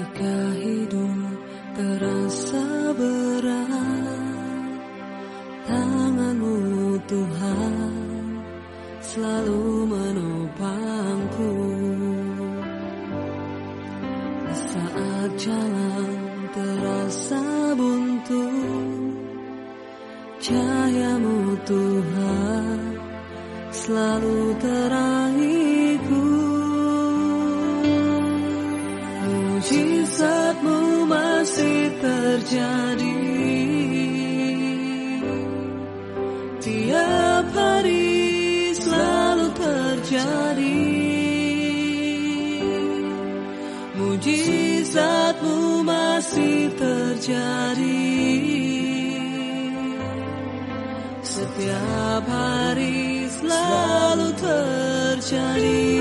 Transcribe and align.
Ketika 0.00 0.56
hidup 0.56 1.12
terasa 1.76 2.64
berat 2.96 4.80
Tanganmu 5.68 6.96
Tuhan 7.04 7.76
selalu 9.04 9.64
menopangku. 9.92 11.52
Di 14.40 14.56
saat 14.72 15.30
jalan 15.36 16.16
terasa 16.56 17.44
buntu 17.76 18.44
Cahayamu 20.40 21.60
Tuhan 21.68 22.78
selalu 23.68 24.56
terangiku 24.64 25.29
terjadi. 32.50 33.22
Tiap 36.58 37.46
hari 37.54 38.74
selalu 38.74 39.46
terjadi. 39.54 40.82
Mujizatmu 43.94 45.86
masih 45.86 46.74
terjadi. 46.74 48.18
Setiap 51.22 52.24
hari 52.26 53.30
selalu 53.30 54.28
terjadi 54.34 55.99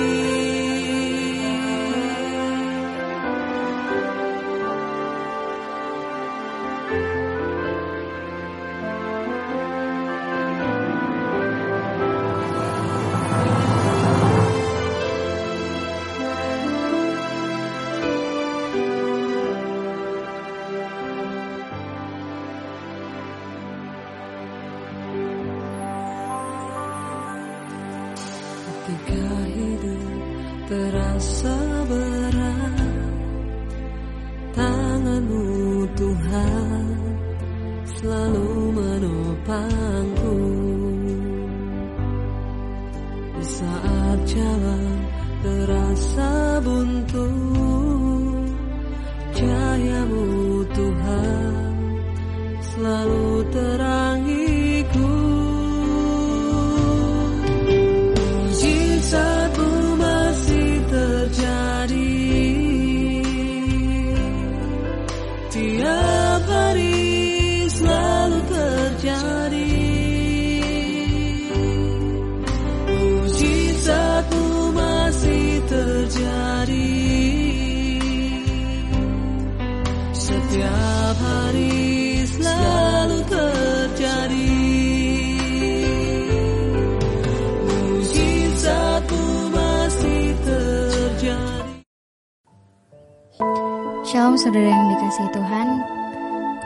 Shalom 94.10 94.36
saudara 94.36 94.68
yang 94.68 94.90
dikasihi 94.92 95.30
Tuhan. 95.32 95.68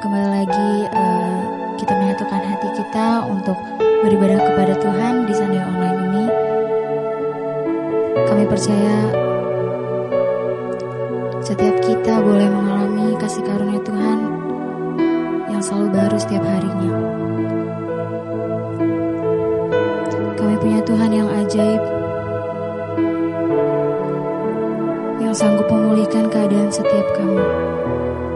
Kembali 0.02 0.28
lagi 0.32 0.72
eh, 0.90 1.42
kita 1.78 1.94
menyatukan 1.94 2.42
hati 2.42 2.70
kita 2.74 3.08
untuk 3.30 3.60
beribadah 4.02 4.42
kepada 4.42 4.74
Tuhan 4.82 5.14
di 5.30 5.34
Sunday 5.38 5.62
Online 5.62 5.98
ini. 6.08 6.26
Kami 8.26 8.44
percaya 8.50 8.96
setiap 11.46 11.76
kita 11.84 12.20
boleh 12.26 12.48
mengalami 12.48 12.83
kasih 13.24 13.40
karunia 13.48 13.80
Tuhan 13.88 14.20
yang 15.48 15.64
selalu 15.64 15.96
baru 15.96 16.18
setiap 16.20 16.44
harinya 16.44 16.92
Kami 20.36 20.56
punya 20.60 20.84
Tuhan 20.84 21.08
yang 21.08 21.30
ajaib 21.32 21.82
yang 25.24 25.32
sanggup 25.32 25.72
memulihkan 25.72 26.28
keadaan 26.28 26.68
setiap 26.68 27.08
kami. 27.16 27.40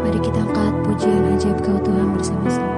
Mari 0.08 0.20
kita 0.24 0.40
angkat 0.40 0.74
pujian 0.88 1.36
ajaib 1.36 1.58
kau 1.68 1.76
Tuhan 1.84 2.08
bersama-sama. 2.16 2.77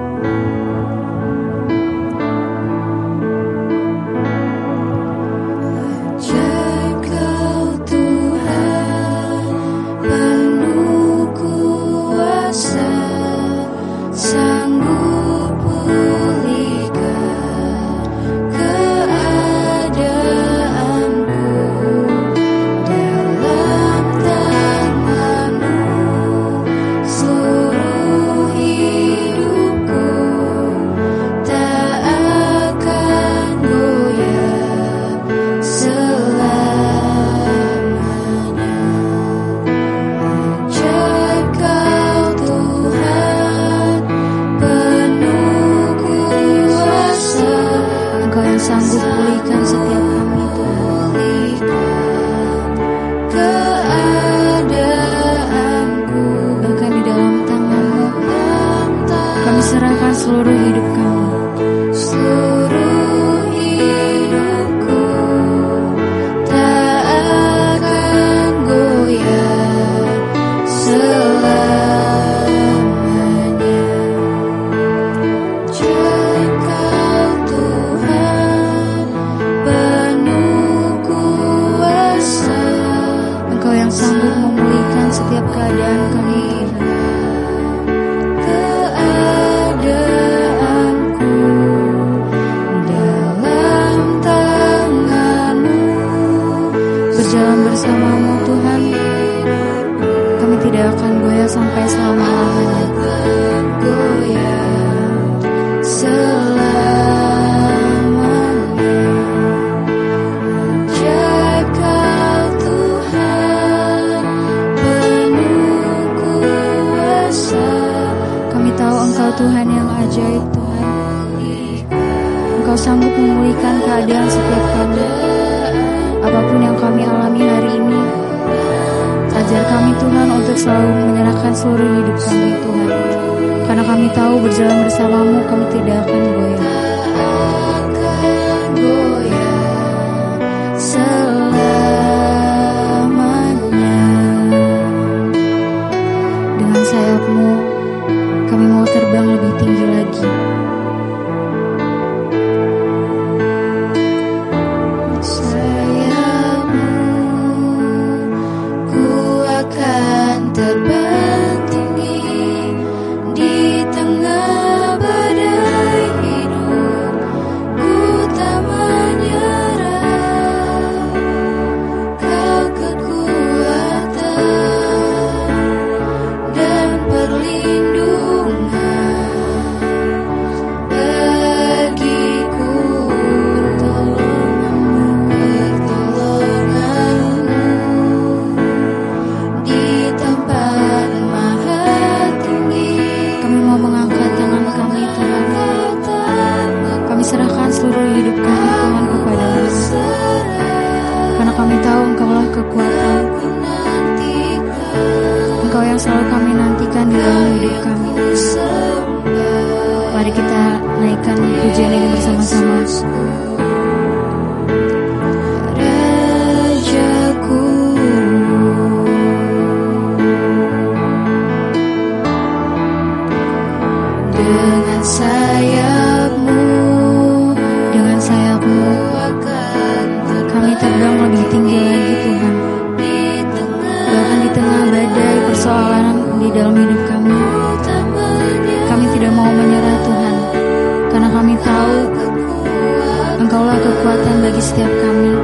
Setiap 244.70 244.92
kami. 245.02 245.34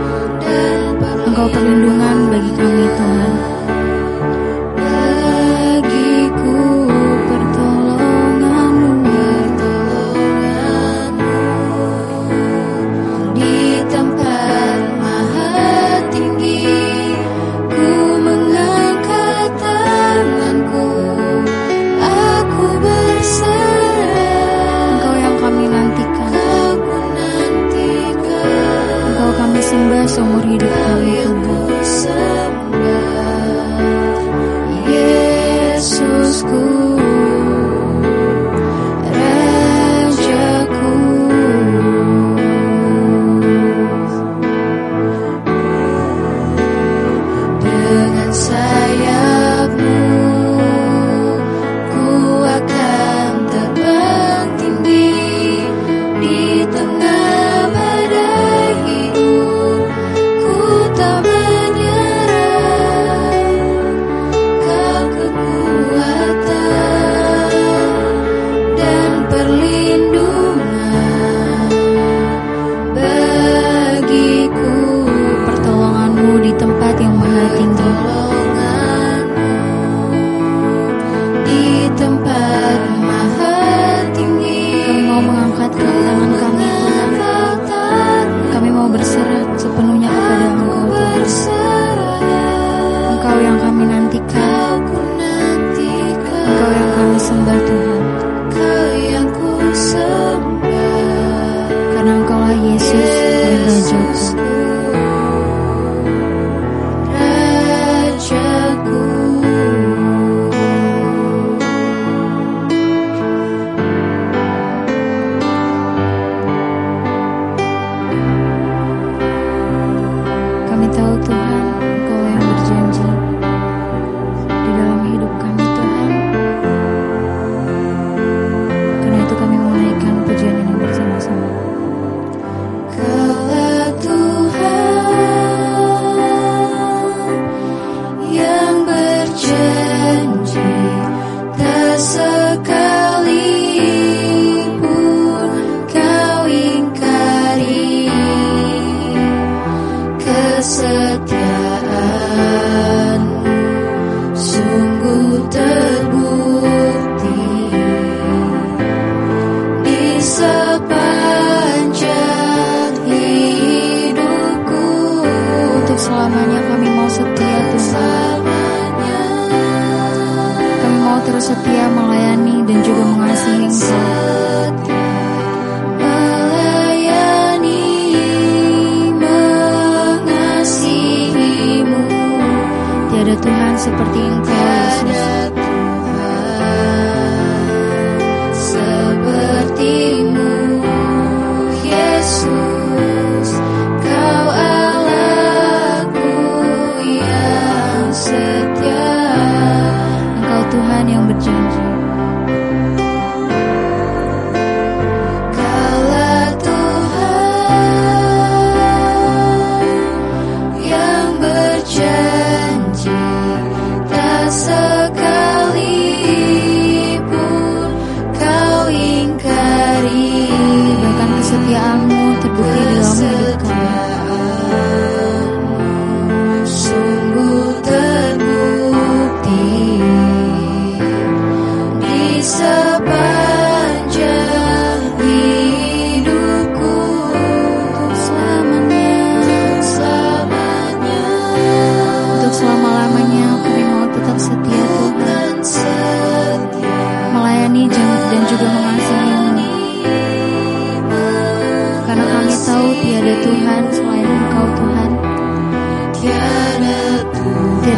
Engkau 1.26 1.50
perlindungan 1.50 2.30
bagi 2.30 2.52
kami 2.54 2.84
Tuhan 2.94 3.35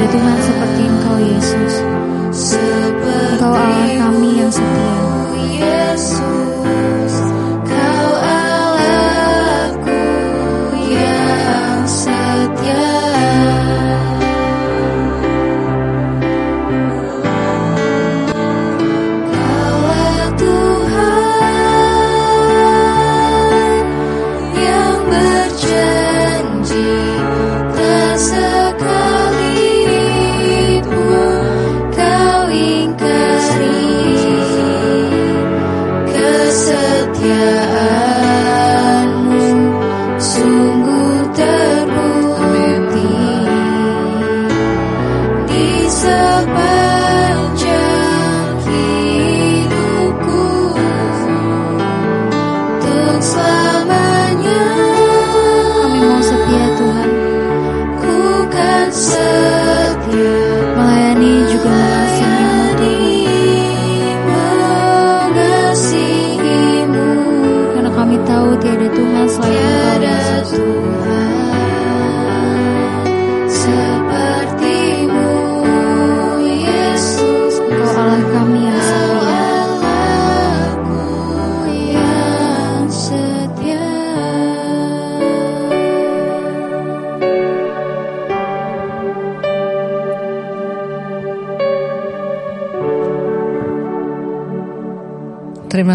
Tuhan 0.09 0.37
seperti 0.41 0.83
Engkau 0.89 1.17
Yesus. 1.21 1.88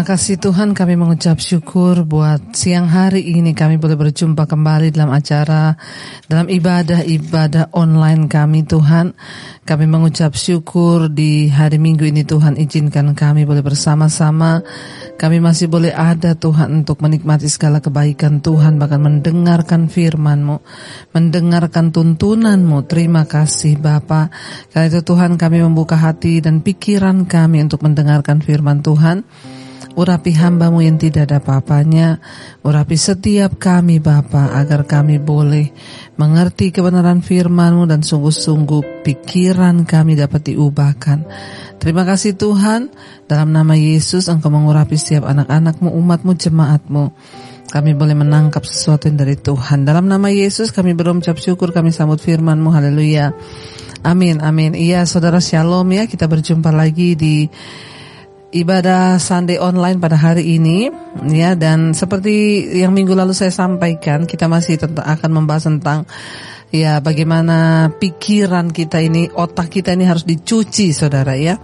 Kasih 0.04 0.36
Tuhan 0.36 0.76
kami 0.76 1.00
mengucap 1.00 1.40
syukur 1.40 2.04
buat 2.04 2.52
siang 2.52 2.92
hari 2.92 3.24
ini 3.24 3.56
kami 3.56 3.80
boleh 3.80 3.96
berjumpa 3.96 4.44
kembali 4.44 4.92
dalam 4.92 5.08
acara 5.08 5.80
dalam 6.28 6.44
ibadah-ibadah 6.44 7.72
online 7.72 8.28
kami 8.28 8.68
Tuhan. 8.68 9.16
Kami 9.64 9.88
mengucap 9.88 10.36
syukur 10.36 11.08
di 11.08 11.48
hari 11.48 11.80
Minggu 11.80 12.04
ini 12.04 12.20
Tuhan 12.20 12.60
izinkan 12.60 13.16
kami 13.16 13.48
boleh 13.48 13.64
bersama-sama. 13.64 14.60
Kami 15.16 15.40
masih 15.40 15.72
boleh 15.72 15.96
ada 15.96 16.36
Tuhan 16.36 16.84
untuk 16.84 17.00
menikmati 17.00 17.48
segala 17.48 17.80
kebaikan 17.80 18.44
Tuhan 18.44 18.76
bahkan 18.76 19.00
mendengarkan 19.00 19.88
firman-Mu, 19.88 20.60
mendengarkan 21.16 21.96
tuntunan-Mu. 21.96 22.84
Terima 22.84 23.24
kasih 23.24 23.80
Bapa. 23.80 24.28
Karena 24.68 24.84
itu 24.84 25.00
Tuhan 25.00 25.40
kami 25.40 25.64
membuka 25.64 25.96
hati 25.96 26.44
dan 26.44 26.60
pikiran 26.60 27.24
kami 27.24 27.64
untuk 27.64 27.80
mendengarkan 27.80 28.44
firman 28.44 28.84
Tuhan. 28.84 29.24
Urapi 29.94 30.34
hambamu 30.34 30.82
yang 30.82 30.98
tidak 30.98 31.30
ada 31.30 31.38
apa-apanya 31.38 32.18
Urapi 32.66 32.98
setiap 32.98 33.62
kami 33.62 34.02
Bapa 34.02 34.50
Agar 34.50 34.90
kami 34.90 35.22
boleh 35.22 35.70
mengerti 36.18 36.74
kebenaran 36.74 37.22
firmanmu 37.22 37.86
Dan 37.86 38.02
sungguh-sungguh 38.02 39.06
pikiran 39.06 39.86
kami 39.86 40.18
dapat 40.18 40.50
diubahkan 40.50 41.18
Terima 41.78 42.02
kasih 42.02 42.34
Tuhan 42.34 42.90
Dalam 43.30 43.54
nama 43.54 43.78
Yesus 43.78 44.26
Engkau 44.26 44.50
mengurapi 44.50 44.98
setiap 44.98 45.30
anak-anakmu 45.30 45.94
Umatmu, 45.94 46.32
jemaatmu 46.34 47.04
kami 47.64 47.90
boleh 47.90 48.14
menangkap 48.14 48.62
sesuatu 48.62 49.10
yang 49.10 49.18
dari 49.18 49.34
Tuhan. 49.34 49.82
Dalam 49.82 50.06
nama 50.06 50.30
Yesus 50.30 50.70
kami 50.70 50.94
berucap 50.94 51.42
syukur, 51.42 51.74
kami 51.74 51.90
sambut 51.90 52.22
firman-Mu. 52.22 52.70
Haleluya. 52.70 53.34
Amin, 54.06 54.38
amin. 54.38 54.78
Iya, 54.78 55.02
saudara 55.10 55.42
Shalom 55.42 55.90
ya. 55.90 56.06
Kita 56.06 56.30
berjumpa 56.30 56.70
lagi 56.70 57.18
di 57.18 57.50
ibadah 58.54 59.18
Sunday 59.18 59.58
online 59.58 59.98
pada 59.98 60.14
hari 60.14 60.56
ini 60.56 60.86
ya 61.26 61.58
dan 61.58 61.90
seperti 61.90 62.62
yang 62.78 62.94
minggu 62.94 63.10
lalu 63.10 63.34
saya 63.34 63.50
sampaikan 63.50 64.30
kita 64.30 64.46
masih 64.46 64.78
akan 64.78 65.30
membahas 65.34 65.66
tentang 65.66 66.06
ya 66.74 66.98
bagaimana 66.98 67.86
pikiran 67.94 68.74
kita 68.74 68.98
ini 68.98 69.30
otak 69.30 69.70
kita 69.70 69.94
ini 69.94 70.10
harus 70.10 70.26
dicuci 70.26 70.90
saudara 70.90 71.38
ya 71.38 71.54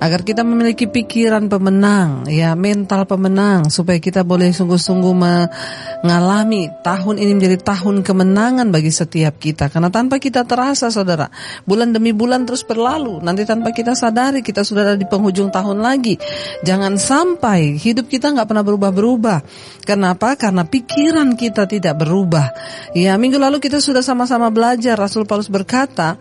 agar 0.00 0.24
kita 0.24 0.40
memiliki 0.40 0.88
pikiran 0.88 1.52
pemenang, 1.52 2.24
ya 2.24 2.56
mental 2.56 3.04
pemenang 3.04 3.68
supaya 3.68 4.00
kita 4.00 4.24
boleh 4.24 4.48
sungguh-sungguh 4.48 5.12
mengalami 5.12 6.72
tahun 6.80 7.20
ini 7.20 7.36
menjadi 7.36 7.60
tahun 7.60 8.00
kemenangan 8.00 8.72
bagi 8.72 8.88
setiap 8.88 9.36
kita. 9.36 9.68
Karena 9.68 9.92
tanpa 9.92 10.16
kita 10.16 10.48
terasa, 10.48 10.88
saudara, 10.88 11.28
bulan 11.68 11.92
demi 11.92 12.16
bulan 12.16 12.48
terus 12.48 12.64
berlalu. 12.64 13.20
Nanti 13.20 13.44
tanpa 13.44 13.76
kita 13.76 13.92
sadari 13.92 14.40
kita 14.40 14.64
sudah 14.64 14.88
ada 14.88 14.96
di 14.96 15.04
penghujung 15.04 15.52
tahun 15.52 15.84
lagi. 15.84 16.16
Jangan 16.64 16.96
sampai 16.96 17.76
hidup 17.76 18.08
kita 18.08 18.32
nggak 18.32 18.48
pernah 18.48 18.64
berubah-berubah. 18.64 19.38
Kenapa? 19.84 20.32
Karena 20.40 20.64
pikiran 20.64 21.36
kita 21.36 21.68
tidak 21.68 22.00
berubah. 22.00 22.48
Ya, 22.96 23.20
minggu 23.20 23.36
lalu 23.36 23.60
kita 23.60 23.84
sudah 23.84 24.00
sama-sama 24.00 24.39
sama-sama 24.40 24.56
belajar 24.56 24.96
Rasul 24.96 25.28
Paulus 25.28 25.52
berkata, 25.52 26.16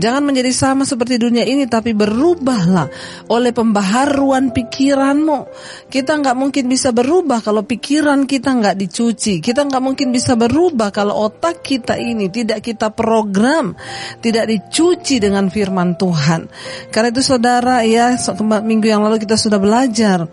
Jangan 0.00 0.24
menjadi 0.24 0.48
sama 0.56 0.88
seperti 0.88 1.20
dunia 1.20 1.44
ini, 1.44 1.68
tapi 1.68 1.92
berubahlah 1.92 2.88
oleh 3.28 3.52
pembaharuan 3.52 4.48
pikiranmu. 4.48 5.44
Kita 5.92 6.16
nggak 6.16 6.36
mungkin 6.40 6.72
bisa 6.72 6.88
berubah 6.88 7.44
kalau 7.44 7.68
pikiran 7.68 8.24
kita 8.24 8.56
nggak 8.56 8.80
dicuci. 8.80 9.44
Kita 9.44 9.68
nggak 9.68 9.82
mungkin 9.84 10.08
bisa 10.08 10.40
berubah 10.40 10.88
kalau 10.88 11.28
otak 11.28 11.60
kita 11.60 12.00
ini 12.00 12.32
tidak 12.32 12.64
kita 12.64 12.88
program, 12.96 13.76
tidak 14.24 14.48
dicuci 14.48 15.20
dengan 15.20 15.52
firman 15.52 16.00
Tuhan. 16.00 16.48
Karena 16.88 17.08
itu 17.12 17.20
saudara 17.20 17.84
ya, 17.84 18.16
minggu 18.64 18.88
yang 18.88 19.04
lalu 19.04 19.20
kita 19.20 19.36
sudah 19.36 19.60
belajar 19.60 20.24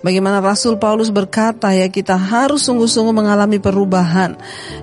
bagaimana 0.00 0.40
Rasul 0.40 0.80
Paulus 0.80 1.12
berkata 1.12 1.76
ya 1.76 1.92
kita 1.92 2.16
harus 2.16 2.64
sungguh-sungguh 2.64 3.12
mengalami 3.12 3.60
perubahan. 3.60 4.32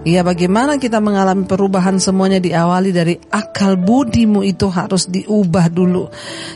Ya 0.06 0.22
bagaimana 0.22 0.78
kita 0.78 1.02
mengalami 1.02 1.50
perubahan 1.50 1.97
semuanya 2.04 2.44
diawali 2.44 2.92
dari 2.92 3.16
akal 3.32 3.80
budi 3.80 4.18
hatimu 4.18 4.42
itu 4.42 4.66
harus 4.74 5.06
diubah 5.06 5.70
dulu. 5.70 6.10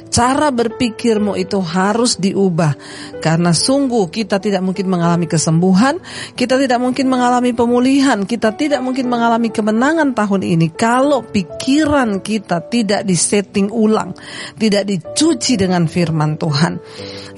Cara 0.09 0.49
berpikirmu 0.49 1.37
itu 1.37 1.61
harus 1.61 2.17
diubah. 2.17 2.73
Karena 3.21 3.53
sungguh 3.53 4.09
kita 4.09 4.41
tidak 4.41 4.65
mungkin 4.65 4.89
mengalami 4.89 5.29
kesembuhan, 5.29 6.01
kita 6.33 6.57
tidak 6.57 6.81
mungkin 6.81 7.05
mengalami 7.05 7.53
pemulihan, 7.53 8.25
kita 8.25 8.57
tidak 8.57 8.81
mungkin 8.81 9.05
mengalami 9.13 9.53
kemenangan 9.53 10.17
tahun 10.17 10.41
ini 10.41 10.73
kalau 10.73 11.21
pikiran 11.21 12.25
kita 12.25 12.65
tidak 12.65 13.05
disetting 13.05 13.69
ulang, 13.69 14.17
tidak 14.57 14.89
dicuci 14.89 15.61
dengan 15.61 15.85
firman 15.85 16.41
Tuhan. 16.41 16.81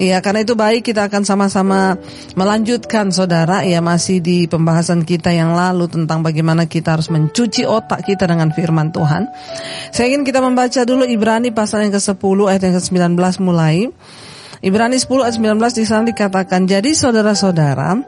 Ya, 0.00 0.18
karena 0.24 0.42
itu 0.42 0.56
baik 0.56 0.88
kita 0.88 1.12
akan 1.12 1.22
sama-sama 1.28 2.00
melanjutkan 2.34 3.12
saudara 3.12 3.62
ya 3.62 3.84
masih 3.84 4.24
di 4.24 4.48
pembahasan 4.48 5.04
kita 5.04 5.30
yang 5.30 5.52
lalu 5.52 5.86
tentang 5.86 6.24
bagaimana 6.24 6.64
kita 6.64 6.96
harus 6.96 7.12
mencuci 7.12 7.68
otak 7.84 8.08
kita 8.08 8.24
dengan 8.24 8.48
firman 8.50 8.88
Tuhan. 8.90 9.28
Saya 9.92 10.10
ingin 10.10 10.24
kita 10.24 10.40
membaca 10.40 10.80
dulu 10.88 11.04
Ibrani 11.04 11.52
pasal 11.52 11.84
yang 11.84 11.92
ke-10 11.92 12.38
ayat 12.48 12.62
yang 12.64 12.74
ke-19 12.80 13.20
mulai. 13.44 13.92
Ibrani 14.64 14.96
10 14.96 15.28
ayat 15.28 15.36
19 15.36 15.60
di 15.76 15.84
sana 15.84 16.02
dikatakan, 16.08 16.64
Jadi 16.64 16.96
saudara-saudara, 16.96 18.00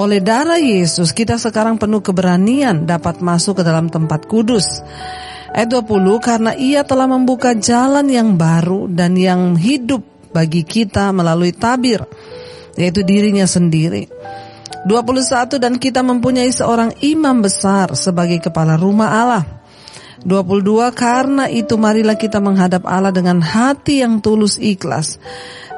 oleh 0.00 0.24
darah 0.24 0.56
Yesus 0.56 1.12
kita 1.12 1.36
sekarang 1.36 1.76
penuh 1.76 2.00
keberanian 2.00 2.88
dapat 2.88 3.20
masuk 3.20 3.60
ke 3.60 3.62
dalam 3.62 3.92
tempat 3.92 4.24
kudus. 4.24 4.80
Ayat 5.52 5.68
20, 5.68 6.16
karena 6.24 6.56
ia 6.56 6.88
telah 6.88 7.04
membuka 7.04 7.52
jalan 7.52 8.08
yang 8.08 8.40
baru 8.40 8.88
dan 8.88 9.12
yang 9.18 9.60
hidup 9.60 10.00
bagi 10.32 10.64
kita 10.64 11.10
melalui 11.12 11.52
tabir, 11.52 12.06
yaitu 12.78 13.04
dirinya 13.04 13.44
sendiri. 13.44 14.08
21 14.88 15.60
dan 15.60 15.76
kita 15.76 16.00
mempunyai 16.00 16.48
seorang 16.48 16.96
imam 17.04 17.44
besar 17.44 17.92
sebagai 17.92 18.40
kepala 18.40 18.80
rumah 18.80 19.10
Allah. 19.12 19.44
22 20.20 20.92
karena 20.92 21.48
itu 21.48 21.80
marilah 21.80 22.16
kita 22.16 22.44
menghadap 22.44 22.84
Allah 22.84 23.08
dengan 23.08 23.40
hati 23.40 24.04
yang 24.04 24.20
tulus 24.20 24.60
ikhlas 24.60 25.16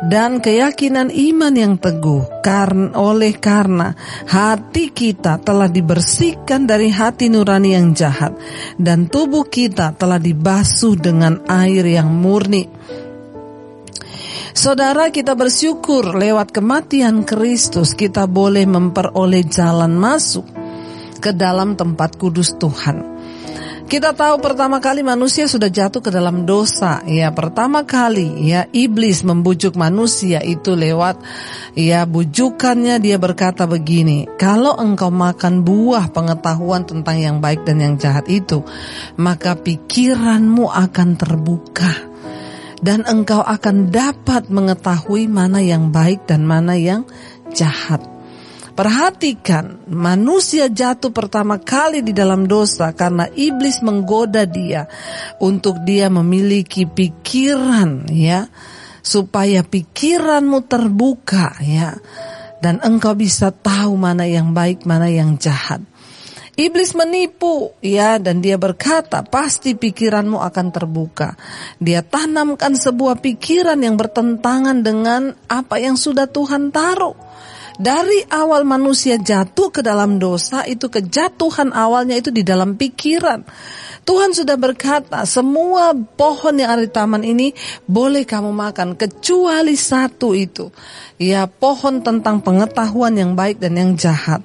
dan 0.03 0.43
keyakinan 0.43 1.15
iman 1.15 1.55
yang 1.55 1.75
teguh 1.79 2.43
karena 2.43 2.91
oleh 2.99 3.39
karena 3.39 3.95
hati 4.27 4.91
kita 4.91 5.39
telah 5.39 5.71
dibersihkan 5.71 6.67
dari 6.67 6.91
hati 6.91 7.31
nurani 7.31 7.79
yang 7.79 7.95
jahat 7.95 8.35
dan 8.75 9.07
tubuh 9.07 9.47
kita 9.47 9.95
telah 9.95 10.19
dibasuh 10.19 10.99
dengan 10.99 11.47
air 11.47 11.87
yang 11.87 12.11
murni. 12.11 12.67
Saudara 14.53 15.09
kita 15.09 15.33
bersyukur 15.33 16.13
lewat 16.13 16.53
kematian 16.53 17.25
Kristus 17.25 17.97
kita 17.97 18.29
boleh 18.29 18.69
memperoleh 18.69 19.49
jalan 19.49 19.97
masuk 19.97 20.45
ke 21.25 21.33
dalam 21.33 21.73
tempat 21.73 22.21
kudus 22.21 22.53
Tuhan. 22.61 23.01
Kita 23.89 24.13
tahu 24.13 24.45
pertama 24.45 24.77
kali 24.81 25.01
manusia 25.01 25.49
sudah 25.49 25.73
jatuh 25.73 26.05
ke 26.05 26.13
dalam 26.13 26.45
dosa. 26.45 27.01
Ya, 27.09 27.33
pertama 27.33 27.85
kali 27.85 28.45
ya 28.45 28.69
iblis 28.77 29.25
membujuk 29.25 29.73
manusia 29.77 30.45
itu 30.45 30.77
lewat 30.77 31.21
ya 31.73 32.05
bujukannya 32.05 33.01
dia 33.01 33.17
berkata 33.17 33.65
begini, 33.65 34.29
"Kalau 34.37 34.77
engkau 34.77 35.09
makan 35.09 35.65
buah 35.65 36.13
pengetahuan 36.13 36.85
tentang 36.85 37.21
yang 37.21 37.37
baik 37.41 37.65
dan 37.65 37.81
yang 37.81 37.95
jahat 37.97 38.29
itu, 38.29 38.61
maka 39.17 39.57
pikiranmu 39.57 40.69
akan 40.69 41.09
terbuka." 41.17 42.12
Dan 42.83 43.07
engkau 43.07 43.41
akan 43.41 43.95
dapat 43.95 44.51
mengetahui 44.51 45.31
mana 45.31 45.63
yang 45.63 45.95
baik 45.95 46.27
dan 46.27 46.43
mana 46.43 46.75
yang 46.75 47.07
jahat. 47.55 48.03
Perhatikan, 48.73 49.85
manusia 49.87 50.67
jatuh 50.67 51.13
pertama 51.13 51.61
kali 51.61 52.01
di 52.01 52.11
dalam 52.11 52.49
dosa 52.49 52.91
karena 52.97 53.29
iblis 53.31 53.85
menggoda 53.85 54.49
dia 54.49 54.89
untuk 55.39 55.85
dia 55.85 56.09
memiliki 56.09 56.89
pikiran 56.89 58.09
ya, 58.09 58.49
supaya 59.05 59.61
pikiranmu 59.61 60.65
terbuka 60.65 61.53
ya 61.61 62.01
dan 62.65 62.81
engkau 62.81 63.13
bisa 63.13 63.53
tahu 63.53 63.93
mana 63.99 64.25
yang 64.25 64.57
baik, 64.57 64.89
mana 64.89 65.13
yang 65.13 65.37
jahat. 65.37 65.85
Iblis 66.53 66.93
menipu, 66.93 67.73
ya, 67.81 68.21
dan 68.21 68.45
dia 68.45 68.61
berkata, 68.61 69.25
pasti 69.25 69.73
pikiranmu 69.73 70.37
akan 70.37 70.67
terbuka. 70.69 71.33
Dia 71.81 72.05
tanamkan 72.05 72.77
sebuah 72.77 73.25
pikiran 73.25 73.81
yang 73.81 73.97
bertentangan 73.97 74.85
dengan 74.85 75.33
apa 75.49 75.81
yang 75.81 75.97
sudah 75.97 76.29
Tuhan 76.29 76.69
taruh. 76.69 77.17
Dari 77.81 78.29
awal 78.29 78.69
manusia 78.69 79.17
jatuh 79.17 79.73
ke 79.73 79.81
dalam 79.81 80.21
dosa, 80.21 80.69
itu 80.69 80.93
kejatuhan 80.93 81.73
awalnya 81.73 82.21
itu 82.21 82.29
di 82.29 82.45
dalam 82.45 82.77
pikiran. 82.77 83.49
Tuhan 84.05 84.37
sudah 84.37 84.61
berkata, 84.61 85.25
semua 85.25 85.97
pohon 85.97 86.53
yang 86.61 86.77
ada 86.77 86.85
di 86.85 86.93
taman 86.93 87.25
ini 87.25 87.57
boleh 87.89 88.29
kamu 88.29 88.53
makan, 88.53 88.93
kecuali 89.01 89.73
satu 89.73 90.37
itu. 90.37 90.69
Ya, 91.17 91.49
pohon 91.49 92.05
tentang 92.05 92.45
pengetahuan 92.45 93.17
yang 93.17 93.33
baik 93.33 93.57
dan 93.57 93.81
yang 93.81 93.97
jahat. 93.97 94.45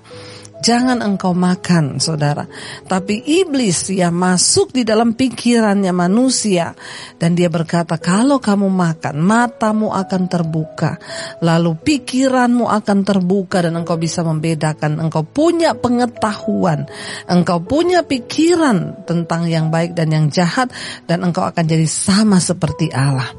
Jangan 0.57 1.05
engkau 1.05 1.37
makan, 1.37 2.01
saudara. 2.01 2.49
Tapi 2.89 3.21
iblis 3.21 3.93
ya 3.93 4.09
masuk 4.09 4.73
di 4.73 4.81
dalam 4.81 5.13
pikirannya 5.13 5.93
manusia. 5.93 6.73
Dan 7.21 7.37
dia 7.37 7.45
berkata, 7.47 8.01
kalau 8.01 8.41
kamu 8.41 8.65
makan, 8.65 9.21
matamu 9.21 9.93
akan 9.93 10.21
terbuka. 10.25 10.97
Lalu 11.45 11.77
pikiranmu 11.77 12.65
akan 12.65 12.97
terbuka 13.05 13.69
dan 13.69 13.77
engkau 13.77 14.01
bisa 14.01 14.25
membedakan. 14.25 14.97
Engkau 14.97 15.21
punya 15.21 15.77
pengetahuan. 15.77 16.89
Engkau 17.29 17.61
punya 17.61 18.01
pikiran 18.01 19.05
tentang 19.05 19.45
yang 19.45 19.69
baik 19.69 19.93
dan 19.93 20.09
yang 20.09 20.33
jahat. 20.33 20.73
Dan 21.05 21.21
engkau 21.21 21.45
akan 21.45 21.63
jadi 21.69 21.85
sama 21.85 22.41
seperti 22.41 22.89
Allah. 22.89 23.29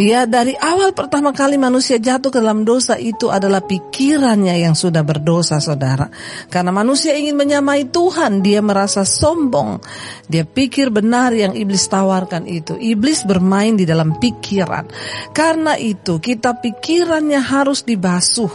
Ya 0.00 0.24
dari 0.24 0.56
awal 0.56 0.96
pertama 0.96 1.36
kali 1.36 1.60
manusia 1.60 2.00
jatuh 2.00 2.32
ke 2.32 2.40
dalam 2.40 2.64
dosa 2.64 2.96
itu 2.96 3.28
adalah 3.28 3.60
pikirannya 3.60 4.56
yang 4.64 4.72
sudah 4.72 5.04
berdosa 5.04 5.60
saudara. 5.60 6.08
Karena 6.48 6.72
manusia 6.72 7.12
ingin 7.12 7.36
menyamai 7.36 7.92
Tuhan, 7.92 8.40
dia 8.40 8.64
merasa 8.64 9.04
sombong. 9.04 9.84
Dia 10.32 10.48
pikir 10.48 10.88
benar 10.88 11.36
yang 11.36 11.52
iblis 11.52 11.84
tawarkan 11.92 12.48
itu. 12.48 12.80
Iblis 12.80 13.28
bermain 13.28 13.76
di 13.76 13.84
dalam 13.84 14.16
pikiran. 14.16 14.88
Karena 15.36 15.76
itu 15.76 16.16
kita 16.16 16.56
pikirannya 16.56 17.42
harus 17.42 17.84
dibasuh. 17.84 18.48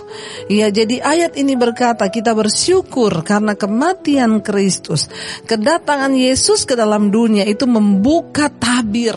Ya 0.50 0.73
jadi 0.73 1.06
ayat 1.06 1.38
ini 1.38 1.54
berkata 1.54 2.10
kita 2.10 2.34
bersyukur 2.34 3.13
karena 3.21 3.54
kematian 3.54 4.41
Kristus. 4.41 5.06
Kedatangan 5.45 6.17
Yesus 6.17 6.65
ke 6.65 6.73
dalam 6.73 7.13
dunia 7.13 7.45
itu 7.45 7.69
membuka 7.69 8.50
tabir. 8.50 9.13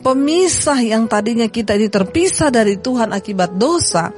Pemisah 0.00 0.80
yang 0.80 1.04
tadinya 1.04 1.49
kita 1.50 1.74
ini 1.74 1.90
terpisah 1.90 2.48
dari 2.48 2.78
Tuhan 2.78 3.10
akibat 3.10 3.58
dosa, 3.58 4.14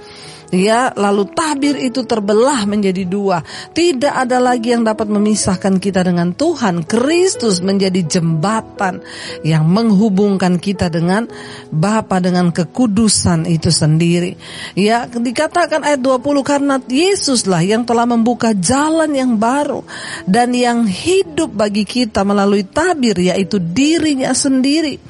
ya 0.52 0.92
lalu 0.92 1.32
tabir 1.32 1.80
itu 1.80 2.04
terbelah 2.04 2.68
menjadi 2.68 3.08
dua. 3.08 3.40
Tidak 3.72 4.12
ada 4.12 4.36
lagi 4.36 4.76
yang 4.76 4.84
dapat 4.84 5.08
memisahkan 5.08 5.80
kita 5.80 6.04
dengan 6.04 6.36
Tuhan. 6.36 6.84
Kristus 6.84 7.64
menjadi 7.64 8.04
jembatan 8.04 9.00
yang 9.42 9.64
menghubungkan 9.64 10.60
kita 10.60 10.92
dengan 10.92 11.26
Bapa 11.72 12.20
dengan 12.20 12.52
kekudusan 12.52 13.48
itu 13.48 13.72
sendiri. 13.72 14.36
Ya 14.76 15.08
dikatakan 15.08 15.82
ayat 15.82 16.04
20 16.04 16.44
karena 16.44 16.76
Yesuslah 16.84 17.64
yang 17.64 17.88
telah 17.88 18.04
membuka 18.04 18.52
jalan 18.52 19.16
yang 19.16 19.40
baru 19.40 19.80
dan 20.28 20.52
yang 20.52 20.84
hidup 20.84 21.48
bagi 21.56 21.88
kita 21.88 22.20
melalui 22.28 22.68
tabir 22.68 23.16
yaitu 23.16 23.56
dirinya 23.56 24.36
sendiri 24.36 25.00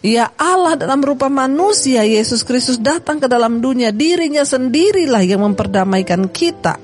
Ya 0.00 0.32
Allah 0.40 0.80
dalam 0.80 1.04
rupa 1.04 1.28
manusia 1.28 2.00
Yesus 2.08 2.40
Kristus 2.40 2.80
datang 2.80 3.20
ke 3.20 3.28
dalam 3.28 3.60
dunia 3.60 3.92
dirinya 3.92 4.40
sendirilah 4.48 5.20
yang 5.20 5.44
memperdamaikan 5.44 6.24
kita. 6.32 6.80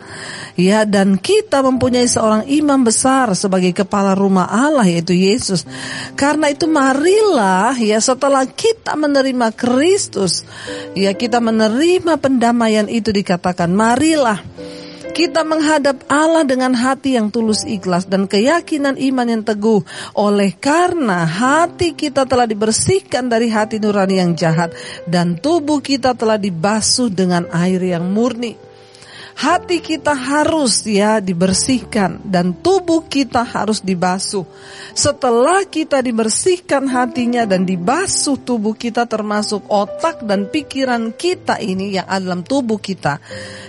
Ya 0.56 0.84
dan 0.84 1.16
kita 1.16 1.64
mempunyai 1.64 2.04
seorang 2.04 2.44
imam 2.44 2.84
besar 2.84 3.32
sebagai 3.32 3.72
kepala 3.72 4.12
rumah 4.12 4.44
Allah 4.52 4.84
yaitu 4.84 5.16
Yesus. 5.16 5.64
Karena 6.12 6.52
itu 6.52 6.68
marilah 6.68 7.72
ya 7.80 7.96
setelah 8.04 8.44
kita 8.44 8.92
menerima 9.00 9.48
Kristus 9.56 10.44
ya 10.92 11.16
kita 11.16 11.40
menerima 11.40 12.20
pendamaian 12.20 12.84
itu 12.84 13.16
dikatakan 13.16 13.72
marilah 13.72 14.44
Kita 15.16 15.48
menghadap 15.48 16.04
Allah 16.12 16.44
dengan 16.44 16.76
hati 16.76 17.16
yang 17.16 17.32
tulus 17.32 17.64
ikhlas 17.64 18.04
dan 18.04 18.28
keyakinan 18.28 19.00
iman 19.00 19.24
yang 19.24 19.40
teguh. 19.48 19.80
Oleh 20.12 20.52
karena 20.60 21.24
hati 21.24 21.96
kita 21.96 22.28
telah 22.28 22.44
dibersihkan 22.44 23.24
dari 23.32 23.48
hati 23.48 23.80
nurani 23.80 24.20
yang 24.20 24.36
jahat 24.36 24.76
dan 25.08 25.40
tubuh 25.40 25.80
kita 25.80 26.12
telah 26.12 26.36
dibasuh 26.36 27.08
dengan 27.08 27.48
air 27.48 27.80
yang 27.80 28.12
murni. 28.12 28.65
Hati 29.36 29.84
kita 29.84 30.16
harus 30.16 30.80
ya 30.88 31.20
dibersihkan 31.20 32.24
dan 32.24 32.56
tubuh 32.56 33.04
kita 33.04 33.44
harus 33.44 33.84
dibasuh. 33.84 34.48
Setelah 34.96 35.68
kita 35.68 36.00
dibersihkan 36.00 36.88
hatinya 36.88 37.44
dan 37.44 37.68
dibasuh 37.68 38.40
tubuh 38.40 38.72
kita 38.72 39.04
termasuk 39.04 39.68
otak 39.68 40.24
dan 40.24 40.48
pikiran 40.48 41.12
kita 41.12 41.60
ini 41.60 42.00
yang 42.00 42.08
ada 42.08 42.32
dalam 42.32 42.48
tubuh 42.48 42.80
kita 42.80 43.20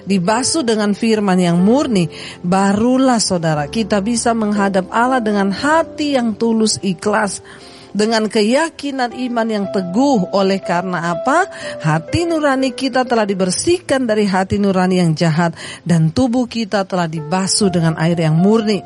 dibasuh 0.08 0.64
dengan 0.64 0.96
firman 0.96 1.36
yang 1.36 1.60
murni, 1.60 2.08
barulah 2.42 3.20
saudara 3.20 3.68
kita 3.68 4.00
bisa 4.00 4.32
menghadap 4.32 4.88
Allah 4.88 5.20
dengan 5.20 5.52
hati 5.52 6.16
yang 6.16 6.32
tulus 6.40 6.80
ikhlas 6.80 7.44
dengan 7.92 8.28
keyakinan 8.28 9.16
iman 9.16 9.48
yang 9.48 9.66
teguh 9.72 10.32
oleh 10.34 10.60
karena 10.64 11.14
apa? 11.16 11.48
Hati 11.84 12.28
nurani 12.28 12.72
kita 12.74 13.04
telah 13.04 13.24
dibersihkan 13.24 14.08
dari 14.08 14.26
hati 14.28 14.58
nurani 14.60 15.04
yang 15.04 15.12
jahat 15.14 15.54
dan 15.84 16.12
tubuh 16.12 16.48
kita 16.48 16.84
telah 16.88 17.06
dibasuh 17.06 17.72
dengan 17.72 17.96
air 18.00 18.18
yang 18.18 18.36
murni. 18.38 18.82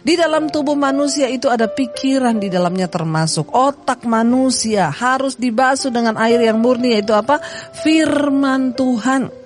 Di 0.00 0.16
dalam 0.16 0.48
tubuh 0.48 0.72
manusia 0.72 1.28
itu 1.28 1.52
ada 1.52 1.68
pikiran 1.68 2.40
di 2.40 2.48
dalamnya 2.48 2.88
termasuk 2.88 3.52
otak 3.52 4.08
manusia 4.08 4.88
harus 4.88 5.36
dibasuh 5.36 5.92
dengan 5.92 6.16
air 6.16 6.40
yang 6.40 6.56
murni 6.56 6.96
yaitu 6.96 7.12
apa? 7.12 7.36
Firman 7.84 8.72
Tuhan. 8.72 9.39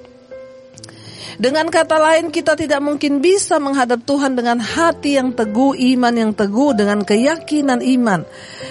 Dengan 1.34 1.66
kata 1.66 1.98
lain 1.98 2.30
kita 2.30 2.54
tidak 2.54 2.78
mungkin 2.78 3.18
bisa 3.18 3.58
menghadap 3.58 4.06
Tuhan 4.06 4.38
dengan 4.38 4.62
hati 4.62 5.18
yang 5.18 5.34
teguh, 5.34 5.74
iman 5.74 6.14
yang 6.14 6.32
teguh, 6.36 6.76
dengan 6.78 7.02
keyakinan 7.02 7.82
iman. 7.82 8.22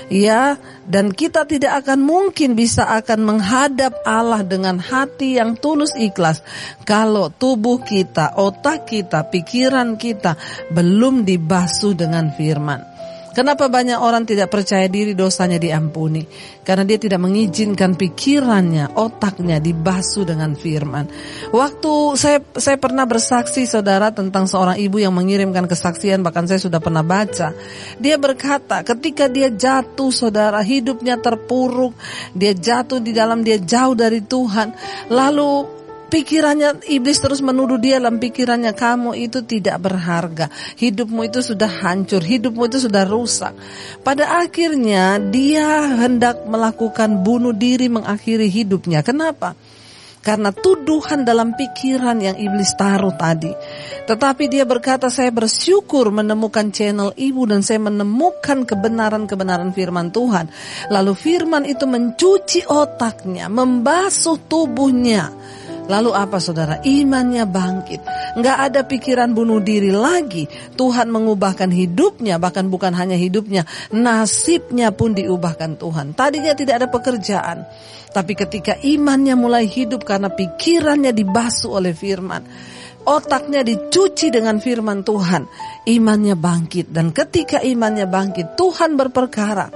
Ya, 0.08 0.56
dan 0.88 1.12
kita 1.16 1.48
tidak 1.48 1.84
akan 1.84 2.04
mungkin 2.04 2.56
bisa 2.56 2.88
akan 2.88 3.24
menghadap 3.24 4.04
Allah 4.04 4.44
dengan 4.44 4.80
hati 4.80 5.40
yang 5.40 5.56
tulus 5.56 5.96
ikhlas 5.96 6.44
kalau 6.84 7.32
tubuh 7.32 7.84
kita, 7.84 8.36
otak 8.36 8.88
kita, 8.88 9.28
pikiran 9.28 9.96
kita 9.96 10.36
belum 10.72 11.24
dibasuh 11.24 11.96
dengan 11.96 12.32
firman. 12.36 12.93
Kenapa 13.34 13.66
banyak 13.66 13.98
orang 13.98 14.30
tidak 14.30 14.54
percaya 14.54 14.86
diri 14.86 15.18
dosanya 15.18 15.58
diampuni? 15.58 16.22
Karena 16.62 16.86
dia 16.86 17.02
tidak 17.02 17.18
mengizinkan 17.18 17.98
pikirannya, 17.98 18.94
otaknya 18.94 19.58
dibasuh 19.58 20.22
dengan 20.22 20.54
firman. 20.54 21.10
Waktu 21.50 21.94
saya 22.14 22.40
saya 22.54 22.78
pernah 22.78 23.10
bersaksi 23.10 23.66
saudara 23.66 24.14
tentang 24.14 24.46
seorang 24.46 24.78
ibu 24.78 25.02
yang 25.02 25.18
mengirimkan 25.18 25.66
kesaksian 25.66 26.22
bahkan 26.22 26.46
saya 26.46 26.62
sudah 26.62 26.78
pernah 26.78 27.02
baca. 27.02 27.58
Dia 27.98 28.22
berkata 28.22 28.86
ketika 28.86 29.26
dia 29.26 29.50
jatuh 29.50 30.14
saudara 30.14 30.62
hidupnya 30.62 31.18
terpuruk, 31.18 31.98
dia 32.38 32.54
jatuh 32.54 33.02
di 33.02 33.18
dalam 33.18 33.42
dia 33.42 33.58
jauh 33.58 33.98
dari 33.98 34.22
Tuhan. 34.22 34.78
Lalu 35.10 35.83
pikirannya 36.14 36.86
iblis 36.94 37.18
terus 37.18 37.42
menuduh 37.42 37.82
dia 37.82 37.98
dalam 37.98 38.22
pikirannya 38.22 38.78
kamu 38.78 39.18
itu 39.18 39.42
tidak 39.42 39.82
berharga. 39.82 40.54
Hidupmu 40.78 41.26
itu 41.26 41.42
sudah 41.42 41.66
hancur, 41.82 42.22
hidupmu 42.22 42.70
itu 42.70 42.86
sudah 42.86 43.02
rusak. 43.10 43.58
Pada 44.06 44.46
akhirnya 44.46 45.18
dia 45.18 45.98
hendak 45.98 46.46
melakukan 46.46 47.26
bunuh 47.26 47.58
diri 47.58 47.90
mengakhiri 47.90 48.46
hidupnya. 48.46 49.02
Kenapa? 49.02 49.58
Karena 50.24 50.56
tuduhan 50.56 51.28
dalam 51.28 51.52
pikiran 51.52 52.16
yang 52.24 52.40
iblis 52.40 52.72
taruh 52.80 53.12
tadi. 53.20 53.52
Tetapi 54.08 54.48
dia 54.48 54.64
berkata 54.64 55.12
saya 55.12 55.36
bersyukur 55.36 56.16
menemukan 56.16 56.72
channel 56.72 57.12
ibu 57.20 57.44
dan 57.44 57.60
saya 57.60 57.84
menemukan 57.84 58.64
kebenaran-kebenaran 58.64 59.76
firman 59.76 60.16
Tuhan. 60.16 60.48
Lalu 60.88 61.12
firman 61.12 61.68
itu 61.68 61.84
mencuci 61.84 62.72
otaknya, 62.72 63.52
membasuh 63.52 64.40
tubuhnya 64.48 65.28
Lalu 65.84 66.16
apa 66.16 66.40
saudara? 66.40 66.80
Imannya 66.80 67.44
bangkit. 67.44 68.02
Nggak 68.40 68.58
ada 68.72 68.82
pikiran 68.88 69.36
bunuh 69.36 69.60
diri 69.60 69.92
lagi. 69.92 70.48
Tuhan 70.80 71.12
mengubahkan 71.12 71.68
hidupnya, 71.68 72.40
bahkan 72.40 72.72
bukan 72.72 72.96
hanya 72.96 73.20
hidupnya, 73.20 73.68
nasibnya 73.92 74.96
pun 74.96 75.12
diubahkan 75.12 75.76
Tuhan. 75.76 76.16
Tadinya 76.16 76.56
tidak 76.56 76.76
ada 76.84 76.88
pekerjaan. 76.88 77.68
Tapi 78.14 78.34
ketika 78.38 78.80
imannya 78.80 79.36
mulai 79.36 79.66
hidup 79.68 80.06
karena 80.08 80.32
pikirannya 80.32 81.12
dibasuh 81.12 81.82
oleh 81.82 81.92
firman. 81.92 82.46
Otaknya 83.04 83.68
dicuci 83.68 84.32
dengan 84.32 84.64
firman 84.64 85.04
Tuhan. 85.04 85.44
Imannya 85.84 86.40
bangkit. 86.40 86.88
Dan 86.88 87.12
ketika 87.12 87.60
imannya 87.60 88.08
bangkit, 88.08 88.56
Tuhan 88.56 88.96
berperkara 88.96 89.68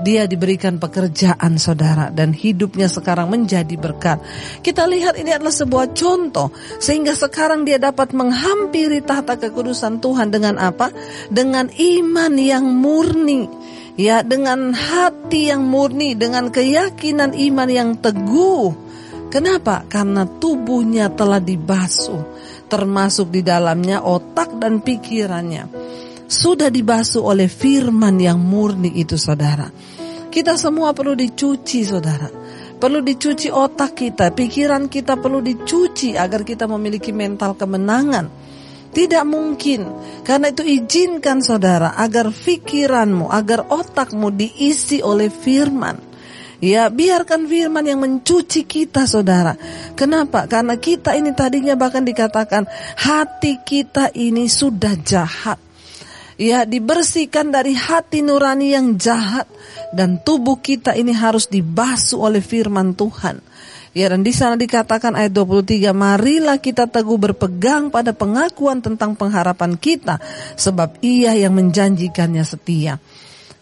dia 0.00 0.24
diberikan 0.24 0.80
pekerjaan 0.80 1.60
saudara 1.60 2.08
dan 2.08 2.32
hidupnya 2.32 2.88
sekarang 2.88 3.28
menjadi 3.28 3.76
berkat. 3.76 4.24
Kita 4.64 4.88
lihat 4.88 5.20
ini 5.20 5.36
adalah 5.36 5.52
sebuah 5.52 5.92
contoh 5.92 6.48
sehingga 6.80 7.12
sekarang 7.12 7.68
dia 7.68 7.76
dapat 7.76 8.16
menghampiri 8.16 9.04
tahta 9.04 9.36
kekudusan 9.36 10.00
Tuhan 10.00 10.32
dengan 10.32 10.56
apa? 10.56 10.88
Dengan 11.28 11.68
iman 11.68 12.32
yang 12.40 12.64
murni. 12.64 13.46
Ya, 13.92 14.24
dengan 14.24 14.72
hati 14.72 15.52
yang 15.52 15.68
murni, 15.68 16.16
dengan 16.16 16.48
keyakinan 16.48 17.36
iman 17.36 17.68
yang 17.68 17.90
teguh. 18.00 18.72
Kenapa? 19.28 19.84
Karena 19.84 20.24
tubuhnya 20.24 21.12
telah 21.12 21.44
dibasuh, 21.44 22.24
termasuk 22.72 23.28
di 23.28 23.44
dalamnya 23.44 24.00
otak 24.00 24.56
dan 24.56 24.80
pikirannya 24.80 25.92
sudah 26.32 26.72
dibasuh 26.72 27.20
oleh 27.20 27.44
firman 27.44 28.16
yang 28.16 28.40
murni 28.40 28.96
itu 28.96 29.20
saudara. 29.20 29.68
Kita 30.32 30.56
semua 30.56 30.96
perlu 30.96 31.12
dicuci 31.12 31.84
saudara. 31.84 32.32
Perlu 32.80 33.04
dicuci 33.04 33.52
otak 33.52 33.92
kita, 33.94 34.32
pikiran 34.32 34.88
kita 34.88 35.20
perlu 35.20 35.44
dicuci 35.44 36.16
agar 36.16 36.40
kita 36.42 36.64
memiliki 36.64 37.12
mental 37.12 37.52
kemenangan. 37.54 38.26
Tidak 38.92 39.24
mungkin, 39.28 39.88
karena 40.24 40.52
itu 40.52 40.64
izinkan 40.64 41.40
saudara 41.44 41.94
agar 41.96 42.32
pikiranmu, 42.32 43.28
agar 43.28 43.68
otakmu 43.68 44.32
diisi 44.34 45.04
oleh 45.04 45.28
firman. 45.28 46.10
Ya, 46.62 46.88
biarkan 46.92 47.46
firman 47.46 47.84
yang 47.86 48.02
mencuci 48.02 48.66
kita, 48.66 49.06
saudara. 49.06 49.54
Kenapa? 49.94 50.44
Karena 50.48 50.76
kita 50.76 51.14
ini 51.14 51.32
tadinya 51.32 51.76
bahkan 51.76 52.04
dikatakan 52.04 52.66
hati 52.98 53.62
kita 53.62 54.12
ini 54.14 54.46
sudah 54.46 54.94
jahat 55.00 55.71
ya 56.42 56.66
dibersihkan 56.66 57.54
dari 57.54 57.78
hati 57.78 58.26
nurani 58.26 58.74
yang 58.74 58.98
jahat 58.98 59.46
dan 59.94 60.18
tubuh 60.18 60.58
kita 60.58 60.98
ini 60.98 61.14
harus 61.14 61.46
dibasuh 61.46 62.18
oleh 62.18 62.42
firman 62.42 62.98
Tuhan. 62.98 63.38
Ya 63.92 64.08
dan 64.08 64.24
di 64.24 64.32
sana 64.32 64.56
dikatakan 64.56 65.12
ayat 65.12 65.36
23, 65.36 65.92
marilah 65.92 66.56
kita 66.56 66.88
teguh 66.88 67.20
berpegang 67.20 67.92
pada 67.92 68.16
pengakuan 68.16 68.80
tentang 68.80 69.12
pengharapan 69.12 69.76
kita 69.76 70.16
sebab 70.56 70.96
ia 71.04 71.36
yang 71.36 71.52
menjanjikannya 71.52 72.40
setia. 72.40 72.96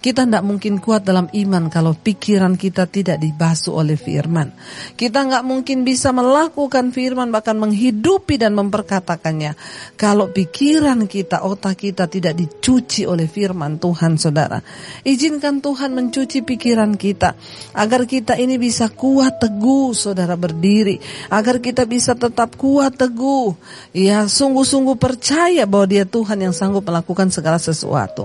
Kita 0.00 0.24
tidak 0.24 0.40
mungkin 0.48 0.80
kuat 0.80 1.04
dalam 1.04 1.28
iman 1.28 1.68
kalau 1.68 1.92
pikiran 1.92 2.56
kita 2.56 2.88
tidak 2.88 3.20
dibasuh 3.20 3.84
oleh 3.84 4.00
firman. 4.00 4.48
Kita 4.96 5.28
nggak 5.28 5.44
mungkin 5.44 5.84
bisa 5.84 6.08
melakukan 6.08 6.88
firman 6.88 7.28
bahkan 7.28 7.60
menghidupi 7.60 8.40
dan 8.40 8.56
memperkatakannya. 8.56 9.52
Kalau 10.00 10.32
pikiran 10.32 11.04
kita, 11.04 11.44
otak 11.44 11.84
kita 11.84 12.08
tidak 12.08 12.32
dicuci 12.32 13.04
oleh 13.04 13.28
firman 13.28 13.76
Tuhan 13.76 14.16
saudara. 14.16 14.64
Izinkan 15.04 15.60
Tuhan 15.60 15.92
mencuci 15.92 16.48
pikiran 16.48 16.96
kita. 16.96 17.36
Agar 17.76 18.08
kita 18.08 18.40
ini 18.40 18.56
bisa 18.56 18.88
kuat 18.88 19.36
teguh 19.36 19.92
saudara 19.92 20.32
berdiri. 20.32 20.96
Agar 21.28 21.60
kita 21.60 21.84
bisa 21.84 22.16
tetap 22.16 22.56
kuat 22.56 22.96
teguh. 22.96 23.52
Ya 23.92 24.24
sungguh-sungguh 24.24 24.96
percaya 24.96 25.68
bahwa 25.68 25.84
dia 25.84 26.08
Tuhan 26.08 26.40
yang 26.40 26.56
sanggup 26.56 26.88
melakukan 26.88 27.28
segala 27.28 27.60
sesuatu. 27.60 28.24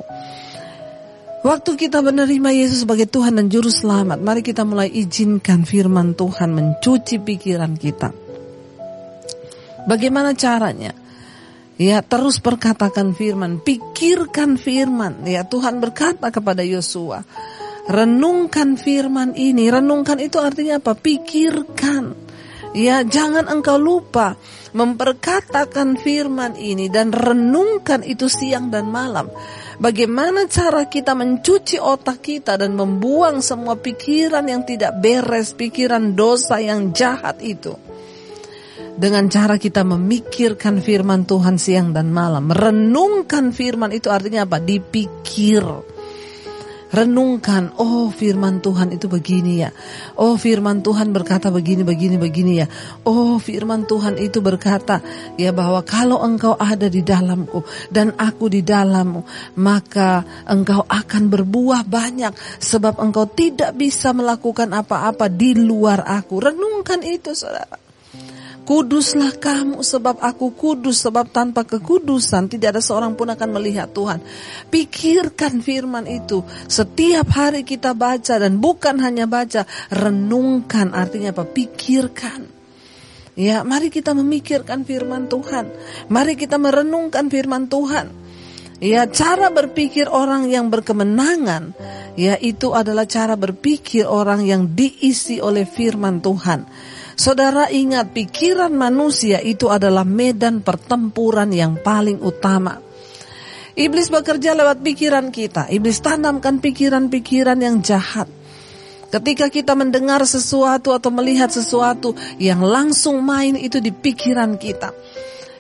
Waktu 1.46 1.78
kita 1.78 2.02
menerima 2.02 2.50
Yesus 2.58 2.90
sebagai 2.90 3.06
Tuhan 3.06 3.38
dan 3.38 3.54
Juru 3.54 3.70
Selamat, 3.70 4.18
mari 4.18 4.42
kita 4.42 4.66
mulai 4.66 4.90
izinkan 4.90 5.62
firman 5.62 6.18
Tuhan 6.18 6.50
mencuci 6.58 7.22
pikiran 7.22 7.78
kita. 7.78 8.10
Bagaimana 9.86 10.34
caranya? 10.34 10.98
Ya 11.78 12.02
terus 12.02 12.42
perkatakan 12.42 13.14
firman, 13.14 13.62
pikirkan 13.62 14.58
firman. 14.58 15.22
Ya 15.30 15.46
Tuhan 15.46 15.78
berkata 15.78 16.34
kepada 16.34 16.66
Yosua, 16.66 17.22
renungkan 17.94 18.74
firman 18.74 19.38
ini. 19.38 19.70
Renungkan 19.70 20.18
itu 20.18 20.42
artinya 20.42 20.82
apa? 20.82 20.98
Pikirkan. 20.98 22.26
Ya 22.74 23.06
jangan 23.06 23.46
engkau 23.54 23.78
lupa 23.78 24.34
memperkatakan 24.74 25.94
firman 26.02 26.58
ini 26.58 26.90
dan 26.90 27.14
renungkan 27.14 28.02
itu 28.02 28.26
siang 28.34 28.74
dan 28.74 28.90
malam. 28.90 29.30
Bagaimana 29.76 30.48
cara 30.48 30.88
kita 30.88 31.12
mencuci 31.12 31.76
otak 31.80 32.24
kita 32.24 32.56
dan 32.56 32.76
membuang 32.80 33.44
semua 33.44 33.76
pikiran 33.76 34.48
yang 34.48 34.64
tidak 34.64 34.96
beres, 35.04 35.52
pikiran 35.52 36.16
dosa 36.16 36.64
yang 36.64 36.96
jahat 36.96 37.40
itu. 37.44 37.76
dengan 38.96 39.28
cara 39.28 39.60
kita 39.60 39.84
memikirkan 39.84 40.80
firman 40.80 41.28
Tuhan 41.28 41.60
siang 41.60 41.92
dan 41.92 42.16
malam. 42.16 42.48
Merenungkan 42.48 43.52
firman 43.52 43.92
itu 43.92 44.08
artinya 44.08 44.48
apa? 44.48 44.64
Dipikir. 44.64 45.95
Renungkan, 46.90 47.74
oh 47.82 48.14
firman 48.14 48.62
Tuhan 48.62 48.94
itu 48.94 49.10
begini 49.10 49.66
ya. 49.66 49.70
Oh 50.18 50.38
firman 50.38 50.86
Tuhan 50.86 51.10
berkata 51.14 51.50
begini, 51.50 51.82
begini, 51.82 52.18
begini 52.18 52.54
ya. 52.62 52.68
Oh 53.06 53.42
firman 53.42 53.90
Tuhan 53.90 54.18
itu 54.22 54.42
berkata 54.42 55.02
ya 55.38 55.54
bahwa 55.54 55.82
kalau 55.86 56.22
engkau 56.22 56.54
ada 56.58 56.90
di 56.90 57.06
dalamku 57.06 57.62
dan 57.94 58.14
aku 58.18 58.50
di 58.50 58.66
dalammu, 58.66 59.22
maka 59.62 60.26
engkau 60.50 60.86
akan 60.86 61.24
berbuah 61.30 61.86
banyak 61.86 62.34
sebab 62.62 62.98
engkau 63.02 63.30
tidak 63.30 63.74
bisa 63.78 64.14
melakukan 64.14 64.74
apa-apa 64.74 65.30
di 65.30 65.54
luar 65.58 66.02
aku. 66.06 66.42
Renungkan 66.42 67.02
itu 67.02 67.34
saudara. 67.38 67.85
Kuduslah 68.66 69.38
kamu 69.38 69.86
sebab 69.86 70.18
aku 70.26 70.50
kudus 70.58 71.06
sebab 71.06 71.30
tanpa 71.30 71.70
kekudusan 71.70 72.50
tidak 72.50 72.74
ada 72.74 72.82
seorang 72.82 73.14
pun 73.14 73.30
akan 73.30 73.50
melihat 73.54 73.94
Tuhan. 73.94 74.26
Pikirkan 74.74 75.62
firman 75.62 76.10
itu 76.10 76.42
setiap 76.66 77.30
hari 77.30 77.62
kita 77.62 77.94
baca 77.94 78.42
dan 78.42 78.58
bukan 78.58 78.98
hanya 79.06 79.30
baca, 79.30 79.70
renungkan 79.94 80.98
artinya 80.98 81.30
apa? 81.30 81.46
Pikirkan. 81.46 82.50
Ya, 83.38 83.62
mari 83.62 83.94
kita 83.94 84.18
memikirkan 84.18 84.82
firman 84.82 85.30
Tuhan. 85.30 85.70
Mari 86.10 86.34
kita 86.34 86.58
merenungkan 86.58 87.30
firman 87.30 87.70
Tuhan. 87.70 88.10
Ya, 88.82 89.06
cara 89.06 89.54
berpikir 89.54 90.10
orang 90.10 90.50
yang 90.50 90.74
berkemenangan, 90.74 91.78
ya 92.18 92.36
itu 92.42 92.74
adalah 92.74 93.06
cara 93.06 93.38
berpikir 93.38 94.10
orang 94.10 94.42
yang 94.44 94.74
diisi 94.74 95.38
oleh 95.38 95.70
firman 95.70 96.20
Tuhan. 96.20 96.66
Saudara 97.16 97.72
ingat 97.72 98.12
pikiran 98.12 98.76
manusia 98.76 99.40
itu 99.40 99.72
adalah 99.72 100.04
medan 100.04 100.60
pertempuran 100.60 101.48
yang 101.56 101.80
paling 101.80 102.20
utama. 102.20 102.84
Iblis 103.76 104.12
bekerja 104.12 104.56
lewat 104.56 104.84
pikiran 104.84 105.32
kita. 105.32 105.72
Iblis 105.72 106.04
tanamkan 106.04 106.60
pikiran-pikiran 106.60 107.60
yang 107.60 107.80
jahat. 107.80 108.28
Ketika 109.12 109.48
kita 109.48 109.80
mendengar 109.80 110.24
sesuatu 110.28 110.92
atau 110.92 111.08
melihat 111.08 111.48
sesuatu 111.48 112.16
yang 112.36 112.60
langsung 112.60 113.24
main 113.24 113.56
itu 113.56 113.80
di 113.80 113.96
pikiran 113.96 114.60
kita. 114.60 114.92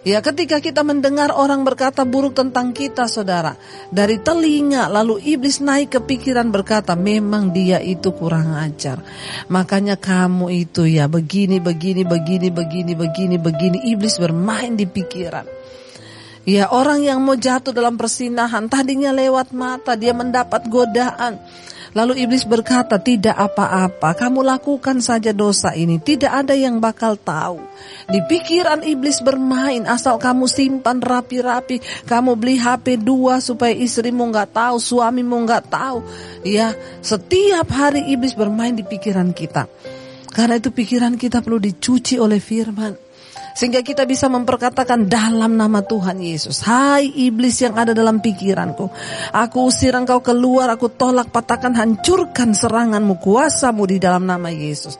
Ya 0.05 0.21
ketika 0.21 0.61
kita 0.61 0.85
mendengar 0.85 1.33
orang 1.33 1.65
berkata 1.65 2.05
buruk 2.05 2.37
tentang 2.37 2.77
kita 2.77 3.09
saudara. 3.09 3.57
Dari 3.89 4.21
telinga 4.21 4.85
lalu 4.85 5.17
iblis 5.17 5.65
naik 5.65 5.97
ke 5.97 5.99
pikiran 6.05 6.53
berkata 6.53 6.93
memang 6.93 7.49
dia 7.49 7.81
itu 7.81 8.13
kurang 8.13 8.53
ajar. 8.53 9.01
Makanya 9.49 9.97
kamu 9.97 10.53
itu 10.53 10.85
ya 10.85 11.09
begini, 11.09 11.57
begini, 11.57 12.05
begini, 12.05 12.53
begini, 12.53 12.93
begini, 12.93 13.35
begini. 13.41 13.77
Iblis 13.89 14.21
bermain 14.21 14.77
di 14.77 14.85
pikiran. 14.85 15.49
Ya 16.45 16.69
orang 16.69 17.01
yang 17.01 17.25
mau 17.25 17.33
jatuh 17.33 17.73
dalam 17.73 17.97
persinahan 17.97 18.69
tadinya 18.69 19.09
lewat 19.09 19.57
mata 19.57 19.97
dia 19.97 20.13
mendapat 20.13 20.69
godaan. 20.69 21.41
Lalu 21.95 22.27
iblis 22.27 22.43
berkata, 22.43 22.99
tidak 22.99 23.39
apa-apa, 23.39 24.11
kamu 24.19 24.43
lakukan 24.43 24.99
saja 24.99 25.31
dosa 25.31 25.71
ini, 25.71 25.95
tidak 25.95 26.43
ada 26.43 26.51
yang 26.51 26.83
bakal 26.83 27.15
tahu. 27.15 27.63
Di 28.11 28.19
pikiran 28.19 28.83
iblis 28.83 29.23
bermain, 29.23 29.87
asal 29.87 30.19
kamu 30.19 30.43
simpan 30.43 30.99
rapi-rapi, 30.99 31.79
kamu 32.03 32.35
beli 32.35 32.59
HP 32.59 32.99
dua 32.99 33.39
supaya 33.39 33.71
istrimu 33.71 34.27
nggak 34.27 34.51
tahu, 34.51 34.75
suamimu 34.75 35.47
nggak 35.47 35.71
tahu. 35.71 36.03
Ya, 36.43 36.75
setiap 36.99 37.71
hari 37.71 38.11
iblis 38.11 38.35
bermain 38.35 38.75
di 38.75 38.83
pikiran 38.83 39.31
kita. 39.31 39.71
Karena 40.35 40.59
itu 40.59 40.75
pikiran 40.75 41.15
kita 41.15 41.39
perlu 41.39 41.63
dicuci 41.63 42.19
oleh 42.19 42.43
firman. 42.43 43.04
Sehingga 43.55 43.79
kita 43.79 44.03
bisa 44.03 44.27
memperkatakan 44.27 45.07
dalam 45.07 45.55
nama 45.55 45.79
Tuhan 45.79 46.19
Yesus. 46.19 46.59
Hai 46.59 47.07
iblis 47.07 47.63
yang 47.63 47.79
ada 47.79 47.95
dalam 47.95 48.19
pikiranku. 48.19 48.91
Aku 49.31 49.71
usir 49.71 49.95
engkau 49.95 50.19
keluar, 50.19 50.67
aku 50.67 50.91
tolak, 50.91 51.31
patahkan, 51.31 51.71
hancurkan 51.71 52.51
seranganmu, 52.51 53.15
kuasamu 53.23 53.87
di 53.87 53.95
dalam 53.95 54.27
nama 54.27 54.51
Yesus. 54.51 54.99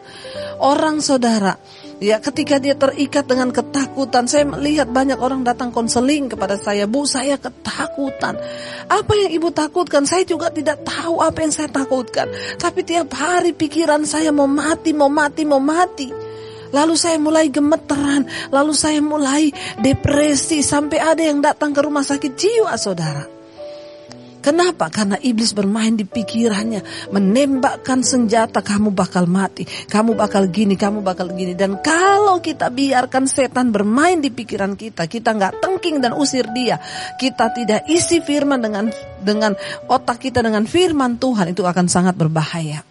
Orang 0.64 1.04
saudara, 1.04 1.60
Ya, 1.96 2.20
ketika 2.20 2.60
dia 2.60 2.76
terikat 2.76 3.24
dengan 3.24 3.56
ketakutan, 3.56 4.28
saya 4.28 4.44
melihat 4.44 4.92
banyak 4.92 5.16
orang 5.16 5.48
datang 5.48 5.72
konseling 5.72 6.28
kepada 6.28 6.60
saya, 6.60 6.92
"Bu, 6.92 7.08
saya 7.08 7.40
ketakutan." 7.40 8.36
Apa 8.92 9.14
yang 9.16 9.32
Ibu 9.32 9.56
takutkan? 9.56 10.04
Saya 10.04 10.28
juga 10.28 10.52
tidak 10.52 10.84
tahu 10.84 11.24
apa 11.24 11.40
yang 11.40 11.56
saya 11.56 11.72
takutkan. 11.72 12.28
Tapi 12.60 12.84
tiap 12.84 13.16
hari 13.16 13.56
pikiran 13.56 14.04
saya 14.04 14.36
mau 14.36 14.44
mati, 14.44 14.92
mau 14.92 15.08
mati, 15.08 15.48
mau 15.48 15.64
mati. 15.64 16.25
Lalu 16.76 17.00
saya 17.00 17.16
mulai 17.16 17.48
gemeteran, 17.48 18.28
lalu 18.52 18.76
saya 18.76 19.00
mulai 19.00 19.48
depresi 19.80 20.60
sampai 20.60 21.00
ada 21.00 21.24
yang 21.24 21.40
datang 21.40 21.72
ke 21.72 21.80
rumah 21.80 22.04
sakit 22.04 22.36
jiwa, 22.36 22.76
Saudara. 22.76 23.36
Kenapa? 24.46 24.94
Karena 24.94 25.18
iblis 25.18 25.58
bermain 25.58 25.98
di 25.98 26.06
pikirannya, 26.06 27.10
menembakkan 27.10 28.06
senjata, 28.06 28.62
kamu 28.62 28.94
bakal 28.94 29.26
mati, 29.26 29.66
kamu 29.66 30.14
bakal 30.14 30.46
gini, 30.54 30.78
kamu 30.78 31.02
bakal 31.02 31.34
gini. 31.34 31.58
Dan 31.58 31.82
kalau 31.82 32.38
kita 32.38 32.70
biarkan 32.70 33.26
setan 33.26 33.74
bermain 33.74 34.22
di 34.22 34.30
pikiran 34.30 34.78
kita, 34.78 35.10
kita 35.10 35.34
nggak 35.34 35.66
tengking 35.66 35.98
dan 35.98 36.14
usir 36.14 36.46
dia, 36.54 36.78
kita 37.18 37.58
tidak 37.58 37.90
isi 37.90 38.22
firman 38.22 38.62
dengan 38.62 38.94
dengan 39.18 39.58
otak 39.90 40.22
kita 40.22 40.46
dengan 40.46 40.70
firman 40.70 41.18
Tuhan 41.18 41.50
itu 41.50 41.66
akan 41.66 41.90
sangat 41.90 42.14
berbahaya. 42.14 42.86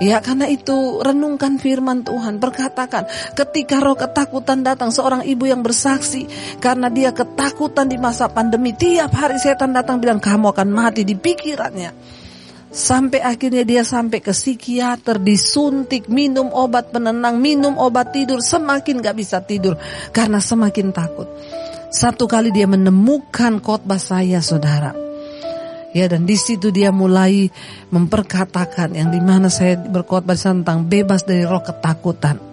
Ya 0.00 0.24
karena 0.24 0.48
itu 0.48 1.04
renungkan 1.04 1.60
firman 1.60 2.00
Tuhan. 2.00 2.40
Berkatakan 2.40 3.04
ketika 3.36 3.76
roh 3.82 3.92
ketakutan 3.92 4.64
datang 4.64 4.88
Seorang 4.88 5.28
ibu 5.28 5.44
yang 5.44 5.60
bersaksi 5.60 6.24
Karena 6.56 6.88
dia 6.88 7.12
ketakutan 7.12 7.92
di 7.92 8.00
masa 8.00 8.32
pandemi 8.32 8.72
Tiap 8.72 9.12
hari 9.12 9.36
setan 9.36 9.76
datang 9.76 10.00
bilang 10.00 10.16
kamu 10.16 10.56
akan 10.56 10.68
mati 10.72 11.04
di 11.04 11.12
pikirannya. 11.12 11.92
Sampai 12.72 13.20
akhirnya 13.20 13.68
dia 13.68 13.84
sampai 13.84 14.24
ke 14.24 14.32
psikiater 14.32 15.20
Disuntik, 15.20 16.08
minum 16.08 16.48
obat 16.48 16.88
penenang 16.88 17.36
Minum 17.36 17.76
obat 17.76 18.16
tidur 18.16 18.40
Semakin 18.40 19.04
gak 19.04 19.16
bisa 19.20 19.44
tidur 19.44 19.76
Karena 20.08 20.40
semakin 20.40 20.88
takut. 20.88 21.28
Satu 21.92 22.24
kali 22.24 22.48
dia 22.48 22.64
menemukan 22.64 23.60
khotbah 23.60 24.00
saya 24.00 24.40
saudara 24.40 25.11
Ya 25.92 26.08
dan 26.08 26.24
di 26.24 26.40
situ 26.40 26.72
dia 26.72 26.88
mulai 26.88 27.52
memperkatakan 27.92 28.96
yang 28.96 29.12
di 29.12 29.20
mana 29.20 29.52
saya 29.52 29.76
berkhotbah 29.76 30.36
tentang 30.36 30.88
bebas 30.88 31.28
dari 31.28 31.44
roh 31.44 31.60
ketakutan. 31.60 32.52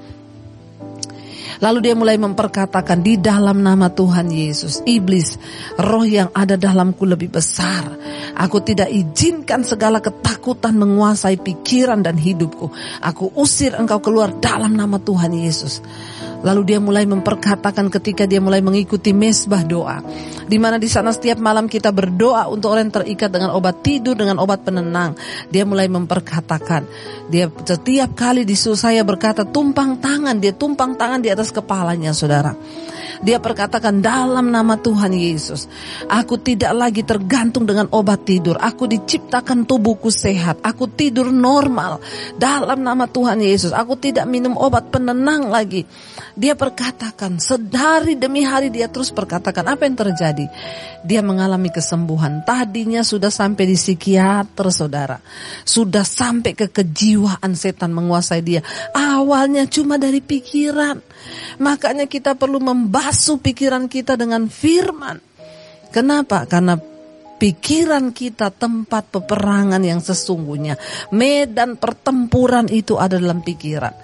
Lalu 1.60 1.92
dia 1.92 1.96
mulai 1.96 2.16
memperkatakan 2.16 3.04
di 3.04 3.20
dalam 3.20 3.60
nama 3.60 3.92
Tuhan 3.92 4.32
Yesus, 4.32 4.80
iblis, 4.88 5.36
roh 5.76 6.08
yang 6.08 6.32
ada 6.32 6.56
dalamku 6.56 7.04
lebih 7.04 7.36
besar. 7.36 7.84
Aku 8.40 8.64
tidak 8.64 8.88
izinkan 8.88 9.68
segala 9.68 10.00
ketakutan 10.00 10.80
menguasai 10.80 11.36
pikiran 11.36 12.00
dan 12.00 12.16
hidupku. 12.16 12.72
Aku 13.04 13.36
usir 13.36 13.76
engkau 13.76 14.00
keluar 14.00 14.32
dalam 14.40 14.72
nama 14.72 15.04
Tuhan 15.04 15.36
Yesus. 15.36 15.84
Lalu 16.40 16.62
dia 16.76 16.80
mulai 16.80 17.04
memperkatakan 17.04 17.92
ketika 17.92 18.24
dia 18.24 18.40
mulai 18.40 18.64
mengikuti 18.64 19.12
mesbah 19.12 19.64
doa. 19.64 20.00
Di 20.50 20.56
mana 20.56 20.80
di 20.80 20.88
sana 20.88 21.12
setiap 21.12 21.38
malam 21.38 21.68
kita 21.68 21.92
berdoa 21.92 22.48
untuk 22.48 22.72
orang 22.74 22.90
yang 22.90 22.96
terikat 22.96 23.30
dengan 23.30 23.52
obat 23.54 23.84
tidur, 23.84 24.16
dengan 24.16 24.40
obat 24.40 24.64
penenang. 24.64 25.14
Dia 25.52 25.68
mulai 25.68 25.92
memperkatakan. 25.92 26.88
Dia 27.28 27.52
setiap 27.52 28.16
kali 28.16 28.48
disuruh 28.48 28.80
saya 28.80 29.04
berkata 29.04 29.44
tumpang 29.44 30.00
tangan. 30.00 30.40
Dia 30.40 30.56
tumpang 30.56 30.96
tangan 30.96 31.20
di 31.20 31.30
atas 31.30 31.52
kepalanya 31.52 32.16
saudara. 32.16 32.56
Dia 33.20 33.38
perkatakan 33.44 34.00
dalam 34.00 34.48
nama 34.48 34.80
Tuhan 34.80 35.12
Yesus. 35.12 35.68
Aku 36.08 36.40
tidak 36.40 36.72
lagi 36.72 37.04
tergantung 37.04 37.68
dengan 37.68 37.92
obat 37.92 38.24
tidur. 38.24 38.56
Aku 38.56 38.88
diciptakan 38.88 39.68
tubuhku 39.68 40.08
sehat. 40.08 40.64
Aku 40.64 40.88
tidur 40.88 41.28
normal. 41.28 42.00
Dalam 42.40 42.80
nama 42.80 43.06
Tuhan 43.12 43.44
Yesus. 43.44 43.76
Aku 43.76 44.00
tidak 44.00 44.24
minum 44.24 44.56
obat 44.56 44.88
penenang 44.88 45.52
lagi. 45.52 45.84
Dia 46.40 46.56
perkatakan 46.56 47.36
sedari 47.36 48.16
demi 48.16 48.48
hari 48.48 48.72
dia 48.72 48.88
terus 48.88 49.12
perkatakan 49.12 49.76
apa 49.76 49.84
yang 49.84 50.00
terjadi. 50.00 50.48
Dia 51.04 51.20
mengalami 51.20 51.68
kesembuhan. 51.68 52.48
Tadinya 52.48 53.04
sudah 53.04 53.28
sampai 53.28 53.68
di 53.68 53.76
psikiater 53.76 54.72
saudara. 54.72 55.20
Sudah 55.68 56.08
sampai 56.08 56.56
ke 56.56 56.72
kejiwaan 56.72 57.60
setan 57.60 57.92
menguasai 57.92 58.40
dia. 58.40 58.64
Awalnya 58.96 59.68
cuma 59.68 60.00
dari 60.00 60.24
pikiran. 60.24 61.04
Makanya 61.60 62.08
kita 62.08 62.40
perlu 62.40 62.64
membasuh 62.64 63.36
pikiran 63.44 63.92
kita 63.92 64.16
dengan 64.16 64.48
firman. 64.48 65.20
Kenapa? 65.92 66.48
Karena 66.48 66.80
pikiran 67.40 68.12
kita 68.12 68.52
tempat 68.52 69.10
peperangan 69.16 69.80
yang 69.80 70.04
sesungguhnya. 70.04 70.76
Medan 71.16 71.80
pertempuran 71.80 72.68
itu 72.68 73.00
ada 73.00 73.16
dalam 73.16 73.40
pikiran. 73.40 73.96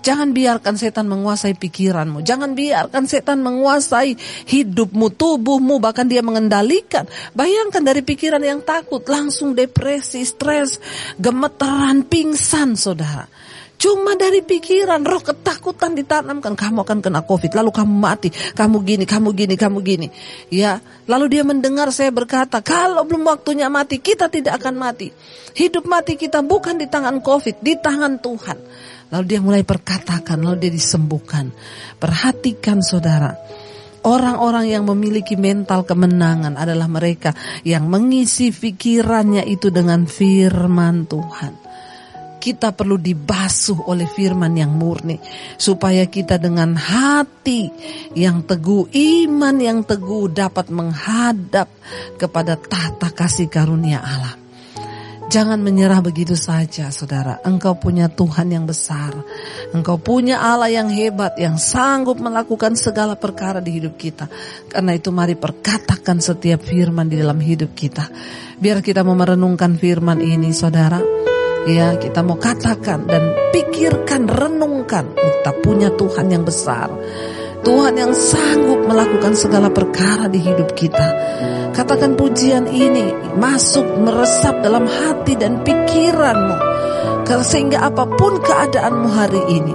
Jangan 0.00 0.30
biarkan 0.30 0.78
setan 0.78 1.10
menguasai 1.10 1.58
pikiranmu. 1.58 2.22
Jangan 2.22 2.54
biarkan 2.54 3.04
setan 3.10 3.42
menguasai 3.42 4.14
hidupmu, 4.46 5.10
tubuhmu, 5.18 5.82
bahkan 5.82 6.06
dia 6.06 6.22
mengendalikan. 6.22 7.04
Bayangkan 7.34 7.82
dari 7.82 8.06
pikiran 8.06 8.40
yang 8.40 8.62
takut, 8.62 9.02
langsung 9.10 9.58
depresi, 9.58 10.22
stres, 10.22 10.78
gemeteran, 11.18 12.06
pingsan, 12.06 12.78
saudara. 12.78 13.26
Cuma 13.74 14.16
dari 14.16 14.40
pikiran, 14.40 15.02
roh 15.02 15.20
ketakutan 15.20 15.98
ditanamkan. 15.98 16.54
Kamu 16.54 16.86
akan 16.86 16.98
kena 17.02 17.20
COVID, 17.26 17.52
lalu 17.52 17.70
kamu 17.74 17.94
mati. 17.94 18.28
Kamu 18.30 18.80
gini, 18.80 19.04
kamu 19.04 19.28
gini, 19.34 19.54
kamu 19.58 19.78
gini. 19.82 20.08
Ya, 20.48 20.78
lalu 21.10 21.36
dia 21.38 21.42
mendengar 21.42 21.90
saya 21.90 22.14
berkata, 22.14 22.62
kalau 22.62 23.02
belum 23.04 23.26
waktunya 23.26 23.66
mati, 23.68 23.98
kita 23.98 24.30
tidak 24.30 24.62
akan 24.62 24.78
mati. 24.78 25.10
Hidup 25.58 25.84
mati 25.84 26.14
kita 26.14 26.40
bukan 26.40 26.78
di 26.78 26.86
tangan 26.86 27.18
COVID, 27.20 27.60
di 27.60 27.74
tangan 27.76 28.22
Tuhan. 28.22 28.58
Lalu 29.12 29.24
dia 29.26 29.40
mulai 29.42 29.62
perkatakan, 29.66 30.40
lalu 30.40 30.70
dia 30.70 30.72
disembuhkan. 30.72 31.50
Perhatikan 31.98 32.80
saudara, 32.80 33.36
Orang-orang 34.04 34.68
yang 34.68 34.84
memiliki 34.84 35.32
mental 35.32 35.88
kemenangan 35.88 36.60
adalah 36.60 36.84
mereka 36.92 37.32
yang 37.64 37.88
mengisi 37.88 38.52
pikirannya 38.52 39.48
itu 39.48 39.72
dengan 39.72 40.04
firman 40.04 41.08
Tuhan 41.08 41.63
kita 42.44 42.76
perlu 42.76 43.00
dibasuh 43.00 43.88
oleh 43.88 44.04
firman 44.04 44.52
yang 44.52 44.76
murni 44.76 45.16
supaya 45.56 46.04
kita 46.04 46.36
dengan 46.36 46.76
hati 46.76 47.72
yang 48.12 48.44
teguh, 48.44 48.92
iman 48.92 49.56
yang 49.56 49.80
teguh 49.80 50.28
dapat 50.28 50.68
menghadap 50.68 51.72
kepada 52.20 52.60
tata 52.60 53.08
kasih 53.16 53.48
karunia 53.48 54.04
Allah. 54.04 54.36
Jangan 55.24 55.56
menyerah 55.64 56.04
begitu 56.04 56.36
saja, 56.36 56.92
saudara. 56.92 57.40
Engkau 57.48 57.80
punya 57.80 58.12
Tuhan 58.12 58.52
yang 58.52 58.68
besar. 58.68 59.16
Engkau 59.72 59.96
punya 59.96 60.36
Allah 60.38 60.68
yang 60.68 60.92
hebat, 60.92 61.34
yang 61.40 61.56
sanggup 61.56 62.20
melakukan 62.20 62.76
segala 62.76 63.16
perkara 63.16 63.58
di 63.58 63.82
hidup 63.82 63.96
kita. 63.96 64.28
Karena 64.68 64.92
itu, 64.94 65.08
mari 65.10 65.34
perkatakan 65.34 66.20
setiap 66.20 66.62
firman 66.62 67.08
di 67.08 67.18
dalam 67.18 67.40
hidup 67.40 67.72
kita. 67.72 68.04
Biar 68.60 68.84
kita 68.84 69.00
memerenungkan 69.02 69.74
firman 69.80 70.20
ini, 70.22 70.52
saudara. 70.54 71.33
Ya, 71.64 71.96
kita 71.96 72.20
mau 72.20 72.36
katakan 72.36 73.08
dan 73.08 73.32
pikirkan, 73.48 74.28
renungkan. 74.28 75.16
Kita 75.16 75.50
punya 75.64 75.88
Tuhan 75.96 76.28
yang 76.28 76.44
besar. 76.44 76.92
Tuhan 77.64 77.96
yang 77.96 78.12
sanggup 78.12 78.84
melakukan 78.84 79.32
segala 79.32 79.72
perkara 79.72 80.28
di 80.28 80.44
hidup 80.44 80.76
kita. 80.76 81.08
Katakan 81.72 82.20
pujian 82.20 82.68
ini 82.68 83.32
masuk 83.40 83.96
meresap 83.96 84.60
dalam 84.60 84.84
hati 84.84 85.40
dan 85.40 85.64
pikiranmu. 85.64 86.76
Sehingga 87.24 87.88
apa 87.88 88.12
pun 88.12 88.44
keadaanmu 88.44 89.08
hari 89.08 89.42
ini. 89.56 89.74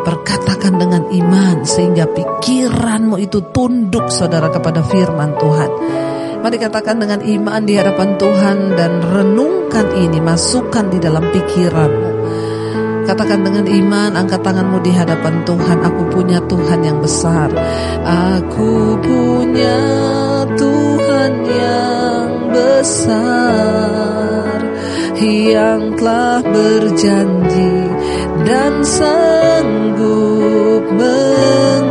Perkatakan 0.00 0.80
dengan 0.80 1.04
iman 1.04 1.68
sehingga 1.68 2.08
pikiranmu 2.08 3.20
itu 3.20 3.44
tunduk 3.52 4.08
saudara 4.08 4.48
kepada 4.48 4.80
firman 4.80 5.36
Tuhan. 5.36 5.70
Mari 6.40 6.56
katakan 6.56 6.96
dengan 6.96 7.20
iman 7.20 7.60
di 7.68 7.76
hadapan 7.76 8.16
Tuhan 8.16 8.72
dan 8.72 9.04
renungkan 9.04 9.92
ini, 9.92 10.24
masukkan 10.24 10.88
di 10.88 10.96
dalam 10.96 11.28
pikiranmu. 11.28 12.10
Katakan 13.04 13.44
dengan 13.44 13.68
iman, 13.68 14.16
angkat 14.16 14.40
tanganmu 14.40 14.80
di 14.80 14.88
hadapan 14.96 15.44
Tuhan. 15.44 15.84
Aku 15.84 16.08
punya 16.08 16.40
Tuhan 16.48 16.80
yang 16.80 16.96
besar. 17.04 17.52
Aku 18.40 18.96
punya 19.04 19.80
Tuhan 20.56 21.32
yang 21.44 22.28
besar 22.48 24.56
yang 25.20 25.92
telah 26.00 26.40
berjanji 26.40 27.76
dan 28.48 28.80
sanggup 28.80 30.88
menggenapi 30.88 31.89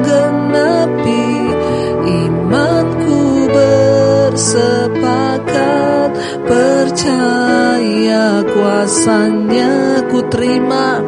bersepakat 4.40 6.12
percaya 6.48 8.40
kuasanya 8.48 10.00
ku 10.08 10.24
terima 10.32 11.04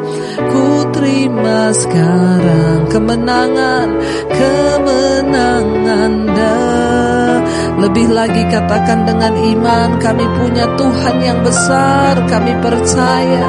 ku 0.51 0.83
terima 0.91 1.71
sekarang 1.71 2.91
kemenangan 2.91 3.87
kemenangan 4.35 6.11
dah 6.27 7.39
lebih 7.79 8.11
lagi 8.11 8.43
katakan 8.51 9.07
dengan 9.07 9.31
iman 9.31 9.95
kami 10.03 10.27
punya 10.35 10.67
Tuhan 10.75 11.15
yang 11.23 11.39
besar 11.39 12.19
kami 12.27 12.51
percaya. 12.59 13.47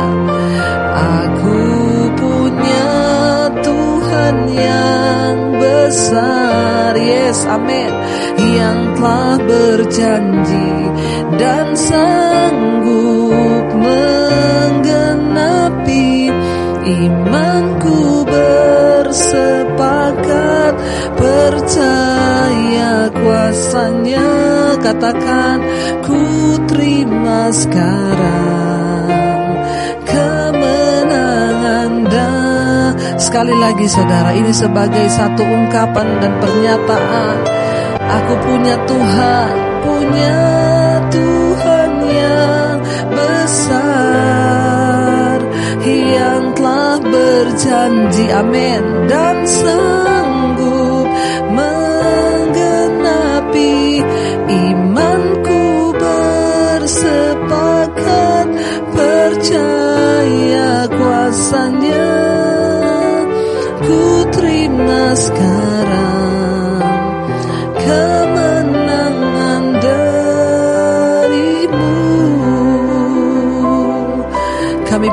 Aku 0.94 1.58
Tuhan 4.22 4.54
yang 4.54 5.58
besar. 5.58 6.94
Yes 6.94 7.42
amin. 7.42 7.90
Yang 8.38 8.94
telah 8.94 9.34
berjanji 9.42 10.94
dan 11.42 11.74
sanggup 11.74 13.66
menggenapi 13.82 15.10
imanku 16.86 18.22
bersepakat. 18.30 19.58
Percaya 21.18 23.10
kuasanya 23.10 24.30
katakan 24.86 25.58
ku 26.06 26.22
terima 26.70 27.50
sekarang 27.50 28.61
sekali 33.32 33.56
lagi 33.56 33.88
saudara 33.88 34.36
ini 34.36 34.52
sebagai 34.52 35.08
satu 35.08 35.40
ungkapan 35.40 36.20
dan 36.20 36.36
pernyataan. 36.36 37.40
Aku 37.96 38.36
punya 38.44 38.76
Tuhan 38.84 39.52
punya 39.80 40.36
Tuhan 41.08 41.90
yang 42.12 42.76
besar 43.08 43.88
yang 45.88 46.52
telah 46.52 47.00
berjanji 47.00 48.28
amin 48.36 49.08
dan 49.08 49.48
sanggup 49.48 50.11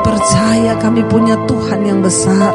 percaya 0.02 0.76
kami 0.80 1.04
punya 1.08 1.36
Tuhan 1.46 1.80
yang 1.86 2.00
besar 2.00 2.52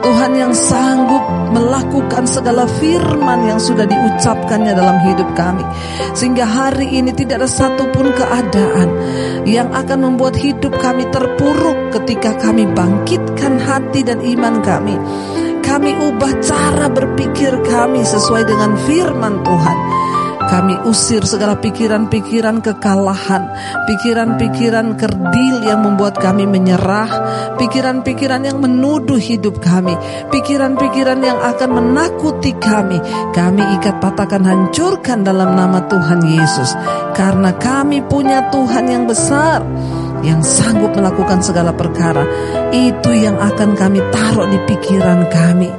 Tuhan 0.00 0.32
yang 0.32 0.52
sanggup 0.56 1.24
melakukan 1.52 2.24
segala 2.24 2.64
firman 2.64 3.44
yang 3.44 3.60
sudah 3.60 3.84
diucapkannya 3.84 4.72
dalam 4.72 4.96
hidup 5.04 5.28
kami. 5.36 5.64
Sehingga 6.16 6.48
hari 6.48 6.88
ini 6.98 7.12
tidak 7.12 7.44
ada 7.44 7.48
satupun 7.48 8.08
keadaan 8.16 8.88
yang 9.44 9.68
akan 9.70 9.98
membuat 10.08 10.40
hidup 10.40 10.72
kami 10.80 11.04
terpuruk 11.12 11.92
ketika 12.00 12.32
kami 12.40 12.64
bangkitkan 12.72 13.60
hati 13.60 14.00
dan 14.00 14.24
iman 14.24 14.64
kami. 14.64 14.96
Kami 15.60 15.92
ubah 15.92 16.32
cara 16.42 16.88
berpikir 16.88 17.60
kami 17.62 18.02
sesuai 18.02 18.42
dengan 18.48 18.74
firman 18.88 19.44
Tuhan. 19.44 19.78
Kami 20.50 20.82
usir 20.82 21.22
segala 21.22 21.54
pikiran-pikiran 21.62 22.58
kekalahan, 22.58 23.54
pikiran-pikiran 23.86 24.98
kerdil 24.98 25.62
yang 25.62 25.86
membuat 25.86 26.18
kami 26.18 26.42
menyerah, 26.42 27.06
pikiran-pikiran 27.54 28.42
yang 28.42 28.58
menuduh 28.58 29.14
hidup 29.14 29.62
kami, 29.62 29.94
pikiran-pikiran 30.34 31.22
yang 31.22 31.38
akan 31.38 31.70
menakuti 31.70 32.50
kami. 32.58 32.98
Kami 33.30 33.62
ikat 33.78 34.02
patahkan 34.02 34.42
hancurkan 34.42 35.22
dalam 35.22 35.54
nama 35.54 35.86
Tuhan 35.86 36.18
Yesus. 36.26 36.74
Karena 37.14 37.54
kami 37.54 38.02
punya 38.02 38.50
Tuhan 38.50 38.90
yang 38.90 39.06
besar 39.06 39.62
yang 40.26 40.42
sanggup 40.42 40.92
melakukan 40.98 41.40
segala 41.46 41.72
perkara. 41.72 42.26
Itu 42.74 43.14
yang 43.14 43.38
akan 43.38 43.78
kami 43.78 44.02
taruh 44.10 44.50
di 44.50 44.58
pikiran 44.66 45.30
kami. 45.30 45.70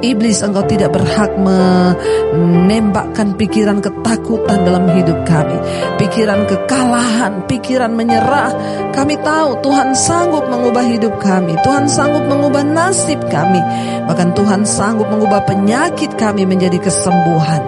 Iblis 0.00 0.40
engkau 0.40 0.64
tidak 0.64 0.96
berhak 0.96 1.36
menembakkan 1.36 3.36
pikiran 3.36 3.84
ketakutan 3.84 4.64
dalam 4.64 4.88
hidup 4.96 5.28
kami. 5.28 5.60
Pikiran 6.00 6.48
kekalahan, 6.48 7.44
pikiran 7.44 7.92
menyerah. 7.92 8.48
Kami 8.96 9.20
tahu 9.20 9.60
Tuhan 9.60 9.92
sanggup 9.92 10.48
mengubah 10.48 10.88
hidup 10.88 11.20
kami. 11.20 11.52
Tuhan 11.60 11.92
sanggup 11.92 12.24
mengubah 12.24 12.64
nasib 12.64 13.20
kami. 13.28 13.60
Bahkan 14.08 14.32
Tuhan 14.32 14.64
sanggup 14.64 15.12
mengubah 15.12 15.44
penyakit 15.44 16.16
kami 16.16 16.48
menjadi 16.48 16.80
kesembuhan. 16.80 17.60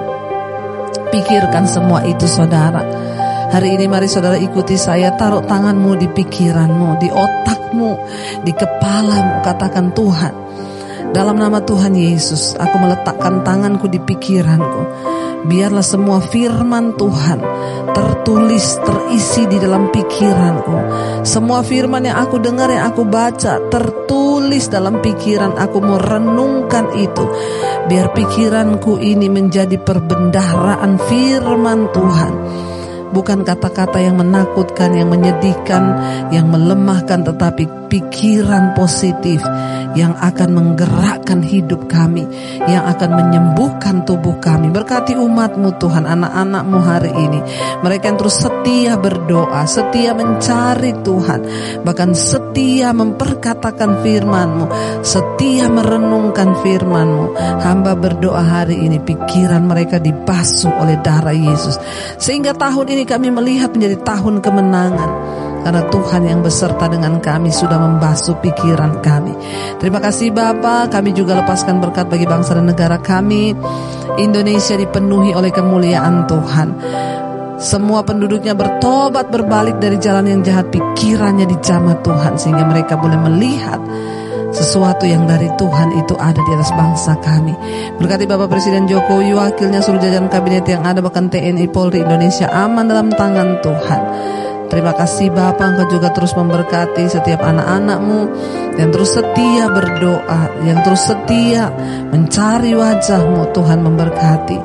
Pikirkan 1.13 1.69
semua 1.69 2.01
itu 2.09 2.25
saudara. 2.25 2.81
Hari 3.53 3.77
ini 3.77 3.85
mari 3.85 4.09
saudara 4.09 4.41
ikuti 4.41 4.81
saya 4.81 5.13
taruh 5.13 5.45
tanganmu 5.45 6.01
di 6.01 6.09
pikiranmu, 6.09 6.97
di 6.97 7.13
otakmu, 7.13 7.91
di 8.49 8.53
kepalamu. 8.57 9.45
Katakan 9.45 9.93
Tuhan, 9.93 10.52
dalam 11.11 11.43
nama 11.43 11.59
Tuhan 11.59 11.99
Yesus, 11.99 12.55
aku 12.55 12.79
meletakkan 12.79 13.43
tanganku 13.43 13.91
di 13.91 13.99
pikiranku. 13.99 14.83
Biarlah 15.43 15.83
semua 15.83 16.23
firman 16.23 16.95
Tuhan 16.95 17.43
tertulis, 17.91 18.79
terisi 18.87 19.43
di 19.51 19.59
dalam 19.59 19.91
pikiranku. 19.91 20.77
Semua 21.27 21.67
firman 21.67 22.07
yang 22.07 22.23
aku 22.23 22.39
dengar, 22.39 22.71
yang 22.71 22.95
aku 22.95 23.03
baca, 23.03 23.59
tertulis 23.67 24.71
dalam 24.71 25.03
pikiran. 25.03 25.59
Aku 25.59 25.83
mau 25.83 25.99
renungkan 25.99 26.95
itu. 26.95 27.27
Biar 27.91 28.15
pikiranku 28.15 29.03
ini 29.03 29.27
menjadi 29.27 29.75
perbendaharaan 29.83 31.03
firman 31.11 31.91
Tuhan 31.91 32.35
bukan 33.13 33.45
kata-kata 33.45 34.01
yang 34.01 34.19
menakutkan, 34.19 34.97
yang 34.97 35.13
menyedihkan, 35.13 35.83
yang 36.33 36.49
melemahkan, 36.49 37.23
tetapi 37.23 37.83
pikiran 37.93 38.73
positif 38.73 39.45
yang 39.93 40.17
akan 40.17 40.57
menggerakkan 40.57 41.45
hidup 41.45 41.85
kami, 41.85 42.25
yang 42.65 42.89
akan 42.89 43.11
menyembuhkan 43.13 44.09
tubuh 44.09 44.41
kami. 44.41 44.73
Berkati 44.73 45.13
umatmu 45.13 45.77
Tuhan, 45.77 46.09
anak-anakmu 46.09 46.79
hari 46.81 47.13
ini. 47.13 47.41
Mereka 47.85 48.09
yang 48.09 48.19
terus 48.19 48.41
setia 48.41 48.97
berdoa, 48.97 49.69
setia 49.69 50.17
mencari 50.17 50.97
Tuhan, 51.05 51.41
bahkan 51.85 52.17
setia 52.17 52.97
memperkatakan 52.97 54.01
firmanmu, 54.01 54.67
setia 55.05 55.69
merenungkan 55.69 56.57
firmanmu. 56.65 57.37
Hamba 57.61 57.93
berdoa 57.93 58.41
hari 58.41 58.89
ini, 58.89 58.97
pikiran 58.97 59.69
mereka 59.69 60.01
dibasuh 60.01 60.73
oleh 60.73 60.97
darah 61.05 61.37
Yesus. 61.37 61.77
Sehingga 62.17 62.57
tahun 62.57 62.97
ini 62.97 63.02
kami 63.05 63.29
melihat 63.31 63.75
menjadi 63.75 63.97
tahun 64.03 64.41
kemenangan 64.41 65.11
karena 65.63 65.83
Tuhan 65.89 66.23
yang 66.27 66.41
beserta 66.43 66.91
dengan 66.91 67.23
kami 67.23 67.55
sudah 67.55 67.79
membasuh 67.79 68.35
pikiran 68.43 68.99
kami. 68.99 69.33
Terima 69.79 70.03
kasih 70.03 70.35
Bapa, 70.35 70.91
kami 70.91 71.15
juga 71.15 71.39
lepaskan 71.39 71.79
berkat 71.79 72.11
bagi 72.11 72.27
bangsa 72.27 72.59
dan 72.59 72.67
negara 72.67 72.99
kami. 72.99 73.55
Indonesia 74.19 74.75
dipenuhi 74.75 75.33
oleh 75.33 75.55
kemuliaan 75.55 76.27
Tuhan. 76.27 76.69
Semua 77.63 78.03
penduduknya 78.03 78.59
bertobat 78.59 79.31
berbalik 79.31 79.79
dari 79.79 79.95
jalan 80.03 80.27
yang 80.27 80.41
jahat 80.43 80.67
pikirannya 80.75 81.47
dijamah 81.47 82.03
Tuhan 82.03 82.35
sehingga 82.35 82.67
mereka 82.67 82.99
boleh 82.99 83.23
melihat 83.23 83.79
sesuatu 84.53 85.09
yang 85.09 85.25
dari 85.25 85.49
Tuhan 85.57 85.97
itu 85.97 86.15
ada 86.21 86.39
di 86.39 86.51
atas 86.53 86.71
bangsa 86.77 87.17
kami. 87.19 87.57
Berkati 87.97 88.29
Bapak 88.29 88.53
Presiden 88.53 88.85
Jokowi, 88.85 89.33
wakilnya 89.33 89.81
seluruh 89.81 90.05
jajaran 90.05 90.29
kabinet 90.29 90.69
yang 90.69 90.85
ada 90.85 91.01
bahkan 91.01 91.33
TNI 91.33 91.67
Polri 91.73 92.05
Indonesia 92.05 92.47
aman 92.53 92.87
dalam 92.87 93.09
tangan 93.11 93.65
Tuhan. 93.65 94.03
Terima 94.73 94.97
kasih 94.97 95.29
Bapak 95.29 95.77
Engkau 95.77 96.01
juga 96.01 96.09
terus 96.17 96.33
memberkati 96.33 97.05
setiap 97.05 97.45
anak-anakmu 97.45 98.21
Yang 98.81 98.91
terus 98.97 99.11
setia 99.21 99.65
berdoa 99.69 100.43
Yang 100.65 100.79
terus 100.89 101.03
setia 101.13 101.69
mencari 102.09 102.73
wajahmu 102.73 103.53
Tuhan 103.53 103.85
memberkati 103.85 104.59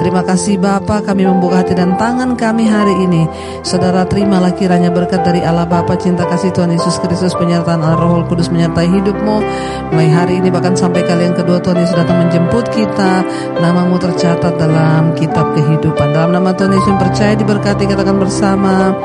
Terima 0.00 0.24
kasih 0.24 0.56
Bapa 0.56 1.04
kami 1.04 1.28
membuka 1.28 1.60
hati 1.60 1.76
dan 1.76 1.92
tangan 2.00 2.32
kami 2.32 2.64
hari 2.64 3.04
ini 3.04 3.28
Saudara 3.60 4.08
terimalah 4.08 4.56
kiranya 4.56 4.88
berkat 4.88 5.20
dari 5.20 5.44
Allah 5.44 5.68
Bapa 5.68 5.92
Cinta 6.00 6.24
kasih 6.24 6.56
Tuhan 6.56 6.72
Yesus 6.72 6.96
Kristus 7.04 7.36
Penyertaan 7.36 7.84
Allah 7.84 8.00
Roh 8.00 8.24
Kudus 8.24 8.48
menyertai 8.48 8.88
hidupmu 8.88 9.36
Mulai 9.92 10.08
hari 10.08 10.40
ini 10.40 10.48
bahkan 10.48 10.72
sampai 10.72 11.04
kalian 11.04 11.36
kedua 11.36 11.60
Tuhan 11.60 11.84
Yesus 11.84 12.00
datang 12.00 12.16
menjemput 12.16 12.72
kita 12.72 13.12
Namamu 13.60 14.00
tercatat 14.00 14.56
dalam 14.56 15.12
kitab 15.20 15.52
kehidupan 15.52 16.16
Dalam 16.16 16.32
nama 16.32 16.56
Tuhan 16.56 16.72
Yesus 16.72 16.96
percaya 16.96 17.36
diberkati 17.36 17.84
katakan 17.84 18.16
bersama 18.16 18.96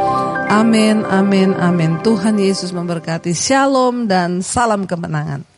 Amin, 0.45 1.01
amin, 1.09 1.57
amin. 1.57 1.97
Tuhan 2.05 2.37
Yesus 2.37 2.69
memberkati. 2.69 3.33
Shalom 3.33 4.05
dan 4.05 4.45
salam 4.45 4.85
kemenangan. 4.85 5.54